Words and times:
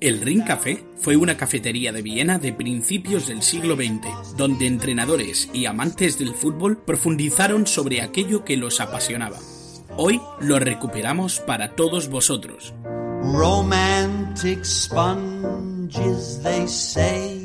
El 0.00 0.20
Ring 0.20 0.44
Café 0.44 0.84
fue 0.98 1.16
una 1.16 1.36
cafetería 1.36 1.90
de 1.90 2.00
Viena 2.00 2.38
de 2.38 2.52
principios 2.52 3.26
del 3.26 3.42
siglo 3.42 3.74
XX, 3.74 4.36
donde 4.36 4.68
entrenadores 4.68 5.50
y 5.52 5.66
amantes 5.66 6.16
del 6.20 6.32
fútbol 6.32 6.78
profundizaron 6.78 7.66
sobre 7.66 8.02
aquello 8.02 8.44
que 8.44 8.56
los 8.56 8.80
apasionaba. 8.80 9.40
Hoy 9.96 10.20
lo 10.38 10.60
recuperamos 10.60 11.40
para 11.40 11.74
todos 11.74 12.08
vosotros. 12.08 12.72
Romantic 12.84 14.64
sponges, 14.64 16.40
they 16.44 16.68
say, 16.68 17.42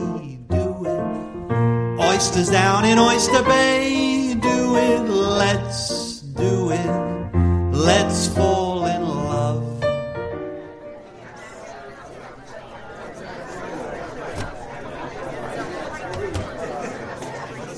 do 0.49 0.85
it. 0.85 1.99
Oysters 1.99 2.51
down 2.51 2.85
in 2.85 2.99
Oyster 2.99 3.41
Bay, 3.41 4.35
do 4.35 4.77
it. 4.77 5.09
Let's. 5.09 6.00
Let's 7.85 8.29
fall 8.29 8.87
in 8.87 9.01
love. 9.01 9.63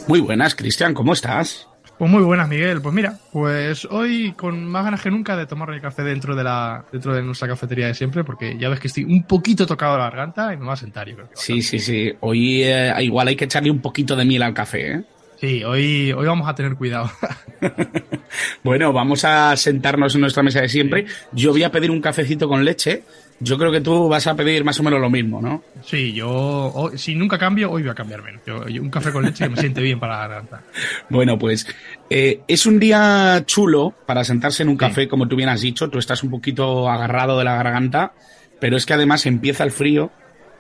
Muy 0.08 0.20
buenas, 0.20 0.56
Cristian, 0.56 0.94
¿cómo 0.94 1.14
estás? 1.14 1.70
Pues 1.98 2.12
muy 2.12 2.24
buenas, 2.24 2.50
Miguel. 2.50 2.82
Pues 2.82 2.94
mira, 2.94 3.18
pues 3.32 3.86
hoy 3.86 4.34
con 4.34 4.66
más 4.66 4.84
ganas 4.84 5.02
que 5.02 5.10
nunca 5.10 5.38
de 5.38 5.46
tomar 5.46 5.70
el 5.70 5.80
café 5.80 6.04
dentro 6.04 6.36
de 6.36 6.44
la 6.44 6.84
dentro 6.92 7.14
de 7.14 7.22
nuestra 7.22 7.48
cafetería 7.48 7.88
de 7.88 7.94
siempre, 7.94 8.26
porque 8.26 8.58
ya 8.58 8.68
ves 8.68 8.80
que 8.82 8.88
estoy 8.88 9.06
un 9.06 9.24
poquito 9.24 9.66
tocado 9.66 9.98
la 9.98 10.06
garganta 10.06 10.54
y 10.54 10.58
me 10.58 10.66
va 10.66 10.74
a 10.74 10.78
sentar, 10.78 11.08
yo 11.08 11.16
creo. 11.16 11.30
sí, 11.34 11.62
sí, 11.62 11.80
sí. 11.80 12.12
Hoy 12.20 12.64
eh, 12.64 12.94
igual 13.00 13.30
hay 13.30 13.36
que 13.38 13.46
echarle 13.46 13.72
un 13.72 13.80
poquito 13.80 14.16
de 14.16 14.26
miel 14.26 14.44
al 14.44 14.54
café, 14.54 14.92
¿eh? 14.96 15.04
Sí, 15.44 15.62
hoy, 15.62 16.14
hoy 16.14 16.26
vamos 16.26 16.48
a 16.48 16.56
tener 16.56 16.76
cuidado. 16.76 17.12
bueno, 18.64 18.94
vamos 18.94 19.26
a 19.26 19.58
sentarnos 19.58 20.16
en 20.16 20.22
nuestra 20.22 20.42
mesa 20.42 20.62
de 20.62 20.70
siempre. 20.70 21.06
Yo 21.34 21.52
voy 21.52 21.64
a 21.64 21.70
pedir 21.70 21.92
un 21.92 22.00
cafecito 22.00 22.48
con 22.48 22.64
leche 22.64 23.04
yo 23.42 23.58
creo 23.58 23.74
que 23.74 23.82
tú 23.82 24.08
vas 24.08 24.26
a 24.28 24.36
pedir 24.36 24.64
más 24.64 24.80
o 24.80 24.84
menos 24.84 25.02
lo 25.02 25.10
mismo, 25.10 25.42
¿no? 25.42 25.64
Sí, 25.84 26.14
yo, 26.14 26.92
si 26.96 27.14
nunca 27.14 27.38
cambio, 27.38 27.72
hoy 27.72 27.82
voy 27.82 27.92
a 27.92 27.94
cambiar 27.94 28.24
menos. 28.24 28.42
un 28.80 28.90
café 28.90 29.12
con 29.12 29.26
leche 29.26 29.44
que 29.44 29.50
me 29.50 29.58
siente 29.58 29.82
bien 29.82 30.00
para 30.00 30.14
la 30.14 30.28
garganta. 30.28 30.62
Bueno, 31.10 31.38
pues 31.38 31.68
eh, 32.10 32.40
es 32.48 32.66
un 32.66 32.80
día 32.80 33.44
chulo 33.46 33.94
para 34.06 34.24
sentarse 34.24 34.64
en 34.64 34.70
un 34.70 34.78
café, 34.78 35.10
como 35.10 35.28
tú 35.28 35.36
bien 35.36 35.50
has 35.50 35.60
dicho. 35.60 35.90
Tú 35.90 36.00
estás 36.00 36.24
un 36.24 36.30
poquito 36.30 36.90
agarrado 36.90 37.38
de 37.38 37.44
la 37.44 37.56
garganta, 37.56 38.14
pero 38.62 38.78
es 38.78 38.86
que 38.86 38.94
además 38.94 39.26
empieza 39.26 39.66
el 39.66 39.72
frío 39.72 40.10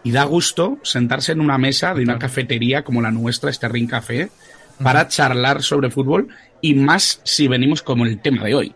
y 0.03 0.11
da 0.11 0.25
gusto 0.25 0.79
sentarse 0.83 1.31
en 1.31 1.39
una 1.39 1.57
mesa 1.57 1.93
de 1.93 2.03
una 2.03 2.19
cafetería 2.19 2.83
como 2.83 3.01
la 3.01 3.11
nuestra, 3.11 3.49
este 3.49 3.69
Ring 3.69 3.89
Café, 3.89 4.29
para 4.81 5.07
charlar 5.07 5.61
sobre 5.61 5.89
fútbol 5.89 6.29
y 6.61 6.73
más 6.75 7.21
si 7.23 7.47
venimos 7.47 7.81
como 7.81 8.05
el 8.05 8.19
tema 8.21 8.43
de 8.43 8.55
hoy. 8.55 8.75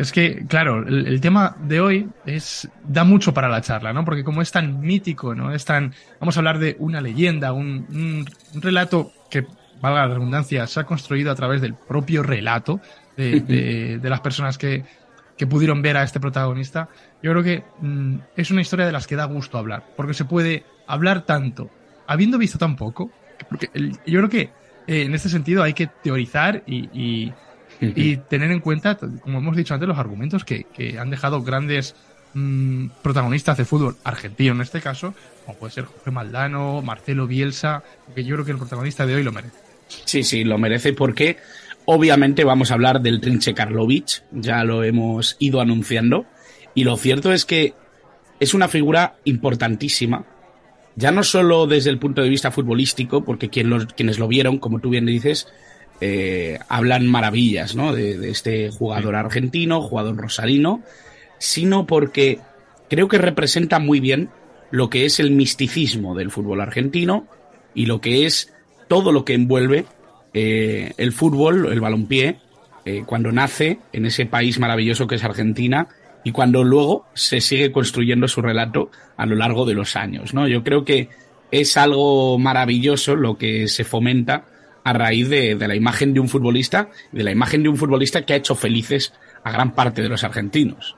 Es 0.00 0.12
que, 0.12 0.46
claro, 0.46 0.86
el, 0.86 1.20
tema 1.20 1.54
de 1.60 1.78
hoy 1.78 2.08
es 2.24 2.66
da 2.84 3.04
mucho 3.04 3.34
para 3.34 3.50
la 3.50 3.60
charla, 3.60 3.92
¿no? 3.92 4.02
Porque 4.02 4.24
como 4.24 4.40
es 4.40 4.50
tan 4.50 4.80
mítico, 4.80 5.34
¿no? 5.34 5.52
Es 5.52 5.66
tan, 5.66 5.92
vamos 6.18 6.34
a 6.34 6.40
hablar 6.40 6.58
de 6.58 6.74
una 6.78 7.02
leyenda, 7.02 7.52
un, 7.52 8.24
relato 8.54 9.12
que, 9.28 9.46
valga 9.78 10.06
la 10.06 10.14
redundancia, 10.14 10.66
se 10.66 10.80
ha 10.80 10.84
construido 10.84 11.30
a 11.30 11.34
través 11.34 11.60
del 11.60 11.74
propio 11.74 12.22
relato 12.22 12.80
de, 13.14 14.00
las 14.02 14.20
personas 14.20 14.56
que, 14.56 14.84
pudieron 15.48 15.82
ver 15.82 15.98
a 15.98 16.02
este 16.02 16.18
protagonista. 16.18 16.88
Yo 17.22 17.32
creo 17.32 17.42
que 17.42 17.64
mm, 17.80 18.16
es 18.36 18.50
una 18.50 18.62
historia 18.62 18.86
de 18.86 18.92
las 18.92 19.06
que 19.06 19.16
da 19.16 19.24
gusto 19.26 19.58
hablar, 19.58 19.84
porque 19.96 20.14
se 20.14 20.24
puede 20.24 20.64
hablar 20.86 21.26
tanto, 21.26 21.68
habiendo 22.06 22.38
visto 22.38 22.56
tan 22.56 22.74
poco, 22.74 23.10
porque 23.50 23.68
yo 24.06 24.18
creo 24.18 24.28
que 24.30 24.59
eh, 24.90 25.02
en 25.02 25.14
este 25.14 25.28
sentido 25.28 25.62
hay 25.62 25.72
que 25.72 25.86
teorizar 26.02 26.62
y 26.66 27.32
y 27.80 28.16
tener 28.16 28.50
en 28.50 28.60
cuenta, 28.60 28.96
como 28.96 29.38
hemos 29.38 29.56
dicho 29.56 29.74
antes, 29.74 29.88
los 29.88 29.98
argumentos 29.98 30.44
que, 30.44 30.66
han 30.98 31.10
dejado 31.10 31.42
grandes 31.42 31.94
mm, 32.34 32.88
protagonistas 33.02 33.56
de 33.56 33.64
fútbol 33.64 33.96
argentino 34.04 34.54
en 34.54 34.60
este 34.60 34.80
caso, 34.80 35.14
como 35.46 35.58
puede 35.58 35.72
ser 35.72 35.84
Jorge 35.84 36.10
Maldano, 36.10 36.82
Marcelo 36.82 37.26
Bielsa, 37.26 37.82
que 38.14 38.24
yo 38.24 38.36
creo 38.36 38.44
que 38.44 38.52
el 38.52 38.58
protagonista 38.58 39.06
de 39.06 39.14
hoy 39.14 39.22
lo 39.22 39.32
merece. 39.32 39.56
Sí, 40.04 40.22
sí, 40.22 40.44
lo 40.44 40.58
merece 40.58 40.92
porque 40.92 41.38
obviamente 41.86 42.44
vamos 42.44 42.70
a 42.70 42.74
hablar 42.74 43.00
del 43.00 43.20
Trinche 43.20 43.54
Karlovic, 43.54 44.24
ya 44.30 44.62
lo 44.64 44.84
hemos 44.84 45.36
ido 45.38 45.60
anunciando, 45.60 46.26
y 46.74 46.84
lo 46.84 46.96
cierto 46.96 47.32
es 47.32 47.44
que 47.44 47.74
es 48.38 48.54
una 48.54 48.68
figura 48.68 49.16
importantísima, 49.24 50.24
ya 50.96 51.10
no 51.10 51.22
solo 51.22 51.66
desde 51.66 51.90
el 51.90 51.98
punto 51.98 52.22
de 52.22 52.28
vista 52.28 52.50
futbolístico, 52.50 53.24
porque 53.24 53.48
quienes 53.48 54.18
lo 54.18 54.28
vieron, 54.28 54.58
como 54.58 54.80
tú 54.80 54.90
bien 54.90 55.06
dices, 55.06 55.46
eh, 56.02 56.58
hablan 56.68 57.06
maravillas 57.06 57.74
¿no? 57.76 57.92
de, 57.92 58.30
este 58.30 58.70
jugador 58.70 59.16
argentino, 59.16 59.82
jugador 59.82 60.16
rosarino, 60.16 60.82
sino 61.38 61.86
porque 61.86 62.38
creo 62.88 63.08
que 63.08 63.18
representa 63.18 63.78
muy 63.78 64.00
bien 64.00 64.30
lo 64.70 64.88
que 64.88 65.04
es 65.04 65.20
el 65.20 65.30
misticismo 65.30 66.14
del 66.14 66.30
fútbol 66.30 66.62
argentino 66.62 67.26
y 67.74 67.84
lo 67.84 68.00
que 68.00 68.24
es 68.24 68.52
todo 68.88 69.12
lo 69.12 69.26
que 69.26 69.34
envuelve 69.34 69.84
eh, 70.32 70.92
el 70.96 71.12
fútbol, 71.12 71.70
el 71.70 71.80
balompié, 71.80 72.38
eh, 72.86 73.02
cuando 73.04 73.30
nace 73.30 73.78
en 73.92 74.06
ese 74.06 74.24
país 74.24 74.58
maravilloso 74.58 75.06
que 75.06 75.16
es 75.16 75.24
Argentina 75.24 75.88
y 76.24 76.32
cuando 76.32 76.64
luego 76.64 77.06
se 77.14 77.40
sigue 77.40 77.72
construyendo 77.72 78.28
su 78.28 78.42
relato 78.42 78.90
a 79.16 79.26
lo 79.26 79.36
largo 79.36 79.64
de 79.64 79.74
los 79.74 79.96
años. 79.96 80.34
¿no? 80.34 80.46
Yo 80.48 80.62
creo 80.62 80.84
que 80.84 81.08
es 81.50 81.76
algo 81.76 82.38
maravilloso 82.38 83.16
lo 83.16 83.36
que 83.36 83.68
se 83.68 83.84
fomenta 83.84 84.44
a 84.84 84.92
raíz 84.92 85.28
de, 85.28 85.56
la 85.56 85.74
imagen 85.74 86.14
de 86.14 86.20
un 86.20 86.28
futbolista, 86.28 86.90
de 87.12 87.24
la 87.24 87.30
imagen 87.30 87.62
de 87.62 87.68
un 87.68 87.76
futbolista 87.76 88.24
que 88.24 88.32
ha 88.32 88.36
hecho 88.36 88.54
felices 88.54 89.12
a 89.44 89.52
gran 89.52 89.72
parte 89.74 90.02
de 90.02 90.08
los 90.08 90.24
argentinos. 90.24 90.96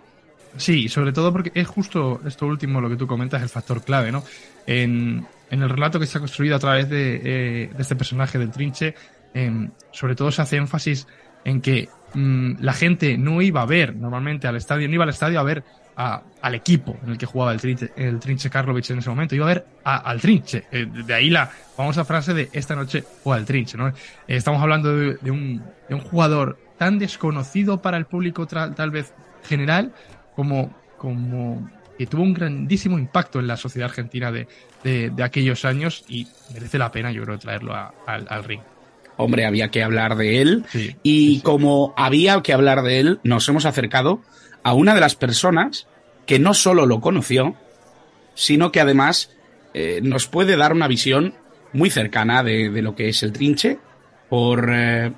Sí, 0.56 0.88
sobre 0.88 1.12
todo 1.12 1.32
porque 1.32 1.50
es 1.54 1.66
justo 1.66 2.20
esto 2.26 2.46
último 2.46 2.80
lo 2.80 2.90
que 2.90 2.96
tú 2.96 3.06
comentas, 3.06 3.42
el 3.42 3.48
factor 3.48 3.82
clave, 3.82 4.12
¿no? 4.12 4.22
En, 4.66 5.26
el 5.50 5.68
relato 5.68 5.98
que 5.98 6.06
se 6.06 6.18
ha 6.18 6.20
construido 6.20 6.56
a 6.56 6.58
través 6.58 6.88
de, 6.88 7.20
eh, 7.22 7.70
este 7.78 7.96
personaje 7.96 8.38
del 8.38 8.50
Trinche, 8.50 8.94
em, 9.34 9.70
sobre 9.90 10.14
todo 10.14 10.30
se 10.30 10.42
hace 10.42 10.56
énfasis 10.56 11.06
en 11.44 11.60
que 11.60 11.88
mm, 12.14 12.56
la 12.60 12.72
gente 12.72 13.16
no 13.18 13.42
iba 13.42 13.62
a 13.62 13.66
ver 13.66 13.94
normalmente 13.96 14.46
al 14.46 14.56
estadio, 14.56 14.88
no 14.88 14.94
iba 14.94 15.04
al 15.04 15.10
estadio 15.10 15.40
a 15.40 15.42
ver 15.42 15.64
al 15.94 16.54
equipo 16.54 16.96
en 17.04 17.10
el 17.10 17.18
que 17.18 17.26
jugaba 17.26 17.52
el 17.52 17.60
Trinche, 17.60 17.92
el 17.96 18.18
Trinche 18.18 18.48
Karlovic 18.50 18.90
en 18.90 18.98
ese 18.98 19.10
momento. 19.10 19.34
Iba 19.34 19.44
a 19.46 19.48
ver 19.48 19.66
al 19.84 20.20
Trinche. 20.20 20.64
Eh, 20.72 20.86
de 20.86 21.14
ahí 21.14 21.30
la 21.30 21.46
famosa 21.46 22.04
frase 22.04 22.34
de 22.34 22.48
esta 22.52 22.74
noche 22.74 23.04
juega 23.22 23.38
el 23.38 23.44
Trinche. 23.44 23.76
¿no? 23.76 23.88
Eh, 23.88 23.92
estamos 24.26 24.62
hablando 24.62 24.96
de, 24.96 25.30
un, 25.30 25.62
jugador 26.10 26.58
tan 26.78 26.98
desconocido 26.98 27.82
para 27.82 27.98
el 27.98 28.06
público 28.06 28.46
tal 28.46 28.90
vez 28.90 29.12
general 29.44 29.92
como, 30.34 30.74
como 30.96 31.70
que 31.98 32.06
tuvo 32.06 32.22
un 32.22 32.34
grandísimo 32.34 32.98
impacto 32.98 33.38
en 33.38 33.46
la 33.46 33.56
sociedad 33.56 33.88
argentina 33.88 34.32
de, 34.32 34.48
de, 34.82 35.22
aquellos 35.22 35.64
años 35.64 36.04
y 36.08 36.26
merece 36.52 36.78
la 36.78 36.90
pena, 36.90 37.12
yo 37.12 37.22
creo, 37.22 37.38
traerlo 37.38 37.74
al, 38.06 38.44
ring. 38.44 38.60
Hombre, 39.16 39.46
había 39.46 39.68
que 39.68 39.82
hablar 39.82 40.16
de 40.16 40.40
él 40.40 40.64
y 41.02 41.40
como 41.40 41.94
había 41.96 42.40
que 42.42 42.52
hablar 42.52 42.82
de 42.82 42.98
él, 43.00 43.20
nos 43.22 43.48
hemos 43.48 43.66
acercado 43.66 44.22
a 44.62 44.74
una 44.74 44.94
de 44.94 45.00
las 45.00 45.14
personas 45.14 45.86
que 46.26 46.38
no 46.38 46.54
solo 46.54 46.86
lo 46.86 47.00
conoció, 47.00 47.54
sino 48.34 48.72
que 48.72 48.80
además 48.80 49.30
eh, 49.74 50.00
nos 50.02 50.26
puede 50.26 50.56
dar 50.56 50.72
una 50.72 50.88
visión 50.88 51.34
muy 51.72 51.90
cercana 51.90 52.42
de, 52.42 52.70
lo 52.82 52.94
que 52.94 53.08
es 53.08 53.22
el 53.22 53.32
trinche, 53.32 53.78
por 54.28 54.70
eh, 54.72 55.12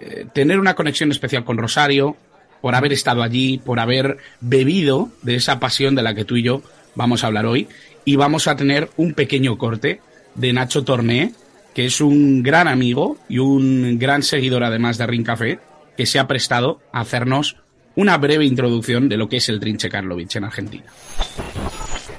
eh, 0.00 0.26
tener 0.32 0.58
una 0.58 0.74
conexión 0.74 1.10
especial 1.10 1.44
con 1.44 1.58
Rosario, 1.58 2.16
por 2.60 2.74
haber 2.74 2.92
estado 2.92 3.22
allí, 3.22 3.58
por 3.58 3.80
haber 3.80 4.18
bebido 4.40 5.10
de 5.22 5.36
esa 5.36 5.60
pasión 5.60 5.94
de 5.94 6.02
la 6.02 6.14
que 6.14 6.24
tú 6.24 6.36
y 6.36 6.42
yo 6.42 6.62
vamos 6.94 7.24
a 7.24 7.28
hablar 7.28 7.46
hoy. 7.46 7.68
Y 8.04 8.16
vamos 8.16 8.48
a 8.48 8.56
tener 8.56 8.90
un 8.96 9.14
pequeño 9.14 9.58
corte 9.58 10.00
de 10.34 10.52
Nacho 10.52 10.84
Torné, 10.84 11.32
que 11.74 11.86
es 11.86 12.00
un 12.00 12.42
gran 12.42 12.68
amigo 12.68 13.16
y 13.28 13.38
un 13.38 13.98
gran 13.98 14.22
seguidor 14.22 14.64
además 14.64 14.98
de 14.98 15.06
Ring 15.06 15.24
Café, 15.24 15.58
que 15.96 16.06
se 16.06 16.18
ha 16.18 16.26
prestado 16.26 16.80
a 16.92 17.00
hacernos 17.00 17.56
una 17.96 18.16
breve 18.18 18.44
introducción 18.44 19.08
de 19.08 19.16
lo 19.16 19.28
que 19.28 19.36
es 19.36 19.48
el 19.48 19.60
Trinche 19.60 19.88
Karlovic 19.88 20.36
en 20.36 20.44
Argentina. 20.44 20.84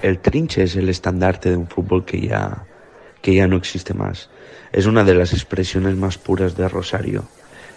El 0.01 0.19
Trinche 0.19 0.63
es 0.63 0.75
el 0.75 0.89
estandarte 0.89 1.49
de 1.49 1.57
un 1.57 1.67
fútbol 1.67 2.05
que 2.05 2.21
ya, 2.21 2.65
que 3.21 3.35
ya 3.35 3.47
no 3.47 3.57
existe 3.57 3.93
más. 3.93 4.29
Es 4.71 4.85
una 4.85 5.03
de 5.03 5.15
las 5.15 5.33
expresiones 5.33 5.95
más 5.95 6.17
puras 6.17 6.55
de 6.55 6.67
Rosario. 6.67 7.25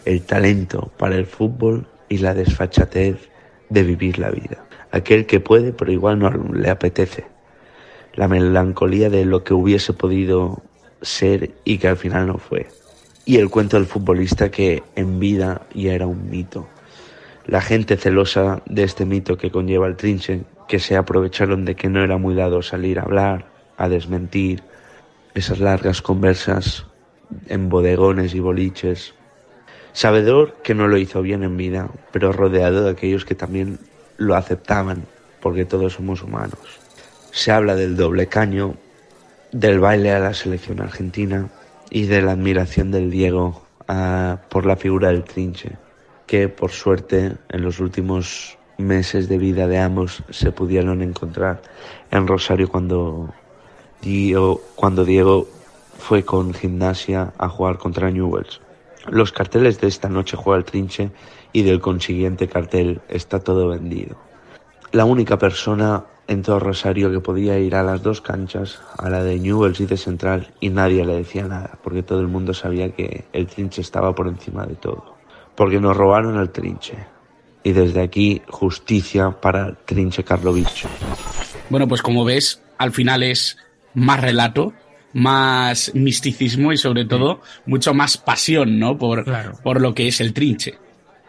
El 0.05 0.23
talento 0.23 0.93
para 0.99 1.17
el 1.17 1.27
fútbol 1.27 1.87
y 2.09 2.19
la 2.19 2.35
desfachatez 2.35 3.31
de 3.69 3.83
vivir 3.83 4.19
la 4.19 4.31
vida. 4.31 4.67
Aquel 4.91 5.27
que 5.27 5.41
puede 5.41 5.73
pero 5.73 5.93
igual 5.93 6.19
no 6.19 6.31
le 6.31 6.71
apetece. 6.71 7.27
La 8.15 8.29
melancolía 8.29 9.11
de 9.11 9.25
lo 9.25 9.43
que 9.43 9.55
hubiese 9.55 9.93
podido 9.93 10.63
ser 11.05 11.51
y 11.65 11.79
que 11.79 11.89
al 11.89 11.97
final 11.97 12.27
no 12.27 12.39
fue. 12.39 12.67
Y 13.25 13.37
el 13.37 13.51
cuento 13.51 13.77
del 13.77 13.87
futbolista 13.87 14.51
que 14.51 14.83
en 14.97 15.19
vida 15.19 15.63
ya 15.75 15.95
era 15.95 16.07
un 16.07 16.29
mito 16.29 16.69
la 17.47 17.61
gente 17.61 17.97
celosa 17.97 18.63
de 18.67 18.85
este 18.85 19.05
mito 19.05 19.37
que 19.37 19.51
conlleva 19.51 19.87
el 19.87 19.97
trinche, 19.97 20.45
que 20.67 20.79
se 20.79 20.97
aprovecharon 20.97 21.65
de 21.65 21.75
que 21.75 21.89
no 21.89 22.03
era 22.03 22.17
muy 22.17 22.35
dado 22.35 22.63
salir 22.63 22.99
a 22.99 23.03
hablar, 23.03 23.47
a 23.77 23.89
desmentir, 23.89 24.63
esas 25.35 25.59
largas 25.59 26.01
conversas 26.01 26.87
en 27.49 27.69
bodegones 27.69 28.35
y 28.35 28.41
boliches, 28.41 29.15
Sabedor 29.93 30.57
que 30.63 30.75
no 30.75 30.89
lo 30.89 30.97
hizo 30.97 31.23
bien 31.23 31.45
en 31.45 31.57
vida, 31.57 31.89
pero 32.13 32.33
rodeado 32.33 32.85
de 32.85 32.91
aquellos 32.91 33.25
que 33.25 33.35
también 33.35 33.79
lo 34.17 34.35
aceptaban, 34.35 35.05
porque 35.41 35.65
todos 35.65 35.93
somos 35.93 36.23
humanos. 36.23 36.59
Se 37.31 37.53
habla 37.53 37.77
del 37.77 37.97
doble 37.97 38.27
caño, 38.27 38.75
del 39.55 39.79
baile 39.79 40.11
a 40.11 40.19
la 40.19 40.35
selección 40.35 40.81
argentina 40.81 41.49
y 41.89 42.07
de 42.07 42.23
la 42.23 42.33
admiración 42.33 42.91
del 42.91 43.09
Diego 43.09 43.63
ah, 43.87 44.39
por 44.51 44.67
la 44.67 44.75
figura 44.75 45.09
del 45.09 45.23
trinche, 45.23 45.77
que 46.27 46.49
por 46.49 46.73
suerte 46.73 47.37
en 47.49 47.63
los 47.63 47.79
últimos 47.79 48.59
meses 48.79 49.29
de 49.29 49.39
vida 49.39 49.69
de 49.69 49.79
ambos 49.79 50.25
se 50.29 50.51
pudieron 50.51 51.03
encontrar 51.03 51.63
en 52.11 52.27
Rosario 52.27 52.69
cuando 52.69 53.33
Diego, 54.03 54.61
cuando 54.75 55.05
Diego 55.05 55.47
fue 55.99 56.25
con 56.25 56.53
gimnasia 56.53 57.33
a 57.39 57.49
jugar 57.49 57.79
contra 57.79 58.11
Newells. 58.11 58.61
Los 59.07 59.31
carteles 59.31 59.81
de 59.81 59.87
esta 59.87 60.09
noche 60.09 60.37
juega 60.37 60.59
el 60.59 60.65
trinche 60.65 61.13
y 61.53 61.63
del 61.63 61.81
consiguiente 61.81 62.49
cartel 62.49 63.01
está 63.09 63.39
todo 63.39 63.69
vendido. 63.69 64.17
La 64.91 65.05
única 65.05 65.39
persona 65.39 66.07
en 66.27 66.43
todo 66.43 66.59
Rosario 66.59 67.11
que 67.11 67.21
podía 67.21 67.59
ir 67.59 67.75
a 67.75 67.83
las 67.83 68.03
dos 68.03 68.21
canchas, 68.21 68.81
a 68.99 69.09
la 69.11 69.23
de 69.23 69.39
Newells 69.39 69.81
y 69.81 69.87
de 69.87 69.97
Central, 69.97 70.49
y 70.61 70.71
nadie 70.71 71.05
le 71.05 71.17
decía 71.17 71.47
nada, 71.47 71.79
porque 71.83 72.03
todo 72.03 72.21
el 72.21 72.29
mundo 72.29 72.55
sabía 72.55 72.91
que 72.91 73.25
el 73.33 73.47
trinche 73.47 73.81
estaba 73.81 74.15
por 74.15 74.29
encima 74.29 74.67
de 74.67 74.75
todo. 74.75 75.17
Porque 75.55 75.81
nos 75.81 75.97
robaron 75.97 76.39
el 76.39 76.51
trinche. 76.51 76.95
Y 77.63 77.73
desde 77.73 78.03
aquí, 78.03 78.43
justicia 78.49 79.31
para 79.31 79.69
el 79.69 79.77
trinche 79.85 80.25
Karlovich. 80.25 80.87
Bueno, 81.71 81.89
pues 81.89 82.03
como 82.03 82.25
ves, 82.25 82.63
al 82.79 82.93
final 82.93 83.23
es 83.23 83.57
más 83.95 84.21
relato, 84.21 84.73
más 85.15 85.93
misticismo 85.95 86.73
y 86.73 86.77
sobre 86.77 87.05
todo 87.05 87.41
mucho 87.67 87.95
más 87.95 88.19
pasión, 88.19 88.79
¿no? 88.79 88.99
Por, 88.99 89.25
por 89.63 89.81
lo 89.81 89.95
que 89.95 90.09
es 90.09 90.21
el 90.21 90.35
trinche. 90.35 90.75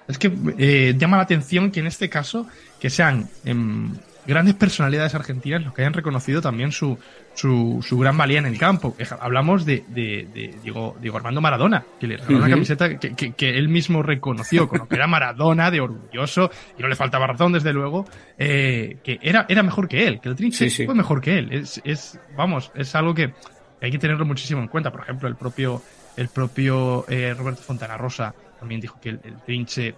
Es 0.08 0.18
que 0.18 0.32
eh, 0.58 0.96
llama 0.98 1.18
la 1.18 1.24
atención 1.24 1.72
que 1.72 1.80
en 1.80 1.88
este 1.88 2.10
caso 2.10 2.48
que 2.80 2.90
sean 2.90 3.30
em, 3.44 3.94
grandes 4.26 4.56
personalidades 4.56 5.16
argentinas 5.16 5.64
los 5.64 5.74
que 5.74 5.82
hayan 5.82 5.94
reconocido 5.94 6.42
también 6.42 6.72
su, 6.72 6.98
su, 7.34 7.84
su 7.88 7.98
gran 8.00 8.18
valía 8.18 8.40
en 8.40 8.46
el 8.46 8.58
campo. 8.58 8.96
Hablamos 9.20 9.66
de, 9.66 9.84
de, 9.88 10.56
Diego, 10.62 10.96
Armando 11.14 11.42
Maradona, 11.42 11.84
que 12.00 12.08
le 12.08 12.18
regaló 12.18 12.38
una 12.38 12.50
camiseta 12.50 12.98
que, 12.98 13.34
que, 13.34 13.58
él 13.58 13.70
mismo 13.70 14.04
reconoció, 14.04 14.68
como 14.68 14.88
que 14.88 14.96
era 14.96 15.08
Maradona, 15.08 15.72
de 15.72 15.82
orgulloso, 15.82 16.50
y 16.78 16.82
no 16.82 16.88
le 16.88 16.96
faltaba 16.96 17.28
razón, 17.28 17.54
desde 17.54 17.74
luego, 17.74 18.06
eh, 18.38 18.98
que 19.04 19.20
era, 19.22 19.46
era 19.50 19.64
mejor 19.64 19.88
que 19.88 20.08
él, 20.08 20.20
que 20.20 20.30
el 20.30 20.36
Trinche 20.36 20.70
fue 20.86 20.96
mejor 20.96 21.22
que 21.22 21.38
él. 21.40 21.52
Es, 21.52 21.82
es, 21.84 22.20
vamos, 22.36 22.72
es 22.76 22.96
algo 22.96 23.14
que 23.14 23.34
hay 23.82 23.92
que 23.92 24.00
tenerlo 24.00 24.26
muchísimo 24.26 24.62
en 24.62 24.68
cuenta. 24.68 24.92
Por 24.92 25.02
ejemplo, 25.02 25.28
el 25.28 25.36
propio, 25.36 25.82
el 26.18 26.30
propio 26.30 27.06
eh, 27.08 27.34
Roberto 27.38 27.62
Fontana 27.62 27.98
Rosa 27.98 28.34
también 28.60 28.82
dijo 28.82 29.00
que 29.00 29.10
el, 29.10 29.20
Trinche 29.46 29.96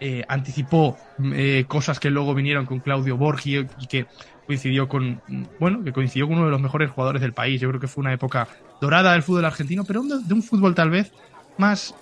eh, 0.00 0.24
anticipó 0.28 0.96
eh, 1.32 1.64
cosas 1.68 2.00
que 2.00 2.10
luego 2.10 2.34
vinieron 2.34 2.66
con 2.66 2.80
Claudio 2.80 3.16
Borgi 3.16 3.66
y 3.78 3.86
que 3.86 4.06
coincidió 4.46 4.88
con, 4.88 5.20
bueno, 5.58 5.84
que 5.84 5.92
coincidió 5.92 6.26
con 6.26 6.36
uno 6.36 6.46
de 6.46 6.50
los 6.50 6.60
mejores 6.60 6.90
jugadores 6.90 7.22
del 7.22 7.32
país. 7.32 7.60
Yo 7.60 7.68
creo 7.68 7.80
que 7.80 7.86
fue 7.86 8.02
una 8.02 8.12
época 8.12 8.48
dorada 8.80 9.12
del 9.12 9.22
fútbol 9.22 9.44
argentino, 9.44 9.84
pero 9.84 10.02
de 10.02 10.34
un 10.34 10.42
fútbol 10.42 10.74
tal 10.74 10.90
vez 10.90 11.12
más, 11.56 11.94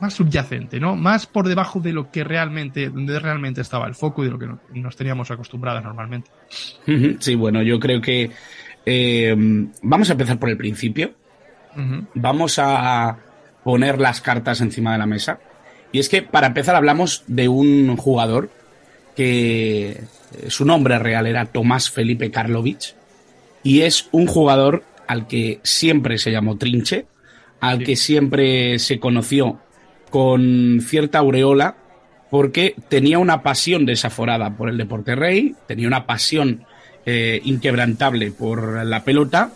más 0.00 0.14
subyacente, 0.14 0.80
¿no? 0.80 0.96
Más 0.96 1.26
por 1.26 1.46
debajo 1.46 1.80
de 1.80 1.92
lo 1.92 2.10
que 2.10 2.24
realmente, 2.24 2.88
donde 2.88 3.18
realmente 3.18 3.60
estaba 3.60 3.86
el 3.86 3.94
foco 3.94 4.22
y 4.22 4.26
de 4.26 4.32
lo 4.32 4.38
que 4.38 4.48
nos 4.80 4.96
teníamos 4.96 5.30
acostumbrados 5.30 5.84
normalmente. 5.84 6.30
Sí, 7.18 7.34
bueno, 7.34 7.62
yo 7.62 7.78
creo 7.78 8.00
que 8.00 8.30
eh, 8.86 9.34
vamos 9.82 10.08
a 10.08 10.12
empezar 10.12 10.38
por 10.38 10.48
el 10.48 10.56
principio. 10.56 11.12
Vamos 12.14 12.58
a 12.58 13.18
poner 13.62 14.00
las 14.00 14.22
cartas 14.22 14.60
encima 14.62 14.92
de 14.92 14.98
la 14.98 15.06
mesa. 15.06 15.38
Y 15.92 15.98
es 15.98 16.08
que 16.08 16.22
para 16.22 16.48
empezar 16.48 16.76
hablamos 16.76 17.24
de 17.26 17.48
un 17.48 17.96
jugador 17.96 18.50
que 19.14 19.88
eh, 19.88 20.00
su 20.48 20.64
nombre 20.64 20.98
real 20.98 21.26
era 21.26 21.46
Tomás 21.46 21.90
Felipe 21.90 22.30
Karlovich 22.30 22.94
y 23.62 23.82
es 23.82 24.08
un 24.12 24.26
jugador 24.26 24.84
al 25.08 25.26
que 25.26 25.60
siempre 25.62 26.18
se 26.18 26.30
llamó 26.30 26.56
Trinche, 26.56 27.06
al 27.60 27.82
que 27.82 27.96
siempre 27.96 28.78
se 28.78 29.00
conoció 29.00 29.58
con 30.10 30.80
cierta 30.80 31.18
aureola 31.18 31.76
porque 32.30 32.74
tenía 32.88 33.18
una 33.18 33.42
pasión 33.42 33.86
desaforada 33.86 34.56
por 34.56 34.68
el 34.68 34.76
deporte 34.76 35.14
rey, 35.14 35.54
tenía 35.66 35.86
una 35.86 36.06
pasión 36.06 36.64
eh, 37.06 37.40
inquebrantable 37.44 38.32
por 38.32 38.84
la 38.84 39.04
pelota, 39.04 39.52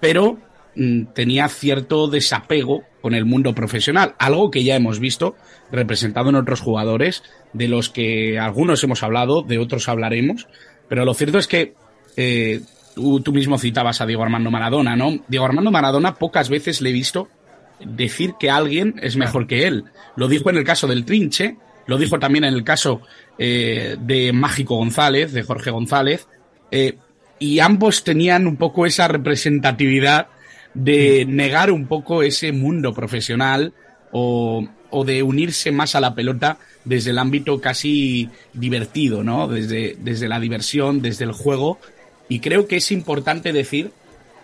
pero 0.00 0.38
mm, 0.76 1.06
tenía 1.14 1.48
cierto 1.48 2.08
desapego 2.08 2.84
con 3.02 3.14
el 3.14 3.26
mundo 3.26 3.54
profesional, 3.54 4.14
algo 4.18 4.50
que 4.50 4.64
ya 4.64 4.76
hemos 4.76 5.00
visto 5.00 5.36
representado 5.70 6.30
en 6.30 6.36
otros 6.36 6.60
jugadores, 6.60 7.22
de 7.52 7.68
los 7.68 7.90
que 7.90 8.38
algunos 8.38 8.82
hemos 8.84 9.02
hablado, 9.02 9.42
de 9.42 9.58
otros 9.58 9.88
hablaremos, 9.88 10.46
pero 10.88 11.04
lo 11.04 11.12
cierto 11.12 11.38
es 11.38 11.48
que 11.48 11.74
eh, 12.16 12.60
tú, 12.94 13.32
mismo 13.32 13.58
citabas 13.58 14.00
a 14.00 14.06
Diego 14.06 14.22
Armando 14.22 14.50
Maradona, 14.50 14.96
¿no? 14.96 15.18
Diego 15.28 15.44
Armando 15.44 15.70
Maradona 15.70 16.14
pocas 16.14 16.48
veces 16.48 16.80
le 16.80 16.90
he 16.90 16.92
visto 16.92 17.28
decir 17.80 18.34
que 18.38 18.50
alguien 18.50 18.94
es 19.02 19.16
mejor 19.16 19.46
que 19.46 19.66
él. 19.66 19.84
Lo 20.16 20.28
dijo 20.28 20.50
en 20.50 20.56
el 20.56 20.64
caso 20.64 20.86
del 20.86 21.04
Trinche, 21.04 21.56
lo 21.86 21.98
dijo 21.98 22.18
también 22.18 22.44
en 22.44 22.54
el 22.54 22.64
caso 22.64 23.02
eh, 23.38 23.96
de 23.98 24.32
Mágico 24.32 24.76
González, 24.76 25.32
de 25.32 25.42
Jorge 25.42 25.70
González, 25.70 26.28
eh, 26.70 26.98
y 27.38 27.58
ambos 27.58 28.04
tenían 28.04 28.46
un 28.46 28.56
poco 28.56 28.86
esa 28.86 29.08
representatividad 29.08 30.28
de 30.74 31.24
negar 31.26 31.70
un 31.70 31.86
poco 31.86 32.22
ese 32.22 32.52
mundo 32.52 32.92
profesional 32.94 33.72
o, 34.10 34.66
de 35.06 35.22
unirse 35.22 35.72
más 35.72 35.94
a 35.94 36.00
la 36.00 36.14
pelota 36.14 36.58
desde 36.84 37.10
el 37.10 37.18
ámbito 37.18 37.60
casi 37.60 38.28
divertido, 38.52 39.24
¿no? 39.24 39.48
Desde, 39.48 39.96
desde 39.98 40.28
la 40.28 40.40
diversión, 40.40 41.00
desde 41.00 41.24
el 41.24 41.32
juego. 41.32 41.78
Y 42.28 42.40
creo 42.40 42.66
que 42.66 42.76
es 42.76 42.92
importante 42.92 43.52
decir 43.52 43.90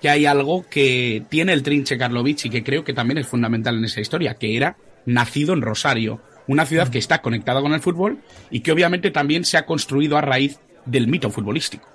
que 0.00 0.08
hay 0.08 0.26
algo 0.26 0.64
que 0.68 1.22
tiene 1.28 1.52
el 1.52 1.62
Trinche 1.62 1.98
Karlovich 1.98 2.46
y 2.46 2.50
que 2.50 2.62
creo 2.62 2.84
que 2.84 2.92
también 2.92 3.18
es 3.18 3.26
fundamental 3.26 3.76
en 3.76 3.84
esa 3.84 4.00
historia, 4.00 4.34
que 4.34 4.56
era 4.56 4.76
nacido 5.06 5.54
en 5.54 5.62
Rosario, 5.62 6.20
una 6.46 6.66
ciudad 6.66 6.88
que 6.88 6.98
está 6.98 7.20
conectada 7.20 7.60
con 7.60 7.72
el 7.72 7.80
fútbol 7.80 8.18
y 8.50 8.60
que 8.60 8.72
obviamente 8.72 9.10
también 9.10 9.44
se 9.44 9.58
ha 9.58 9.66
construido 9.66 10.16
a 10.16 10.20
raíz 10.20 10.58
del 10.86 11.08
mito 11.08 11.30
futbolístico. 11.30 11.88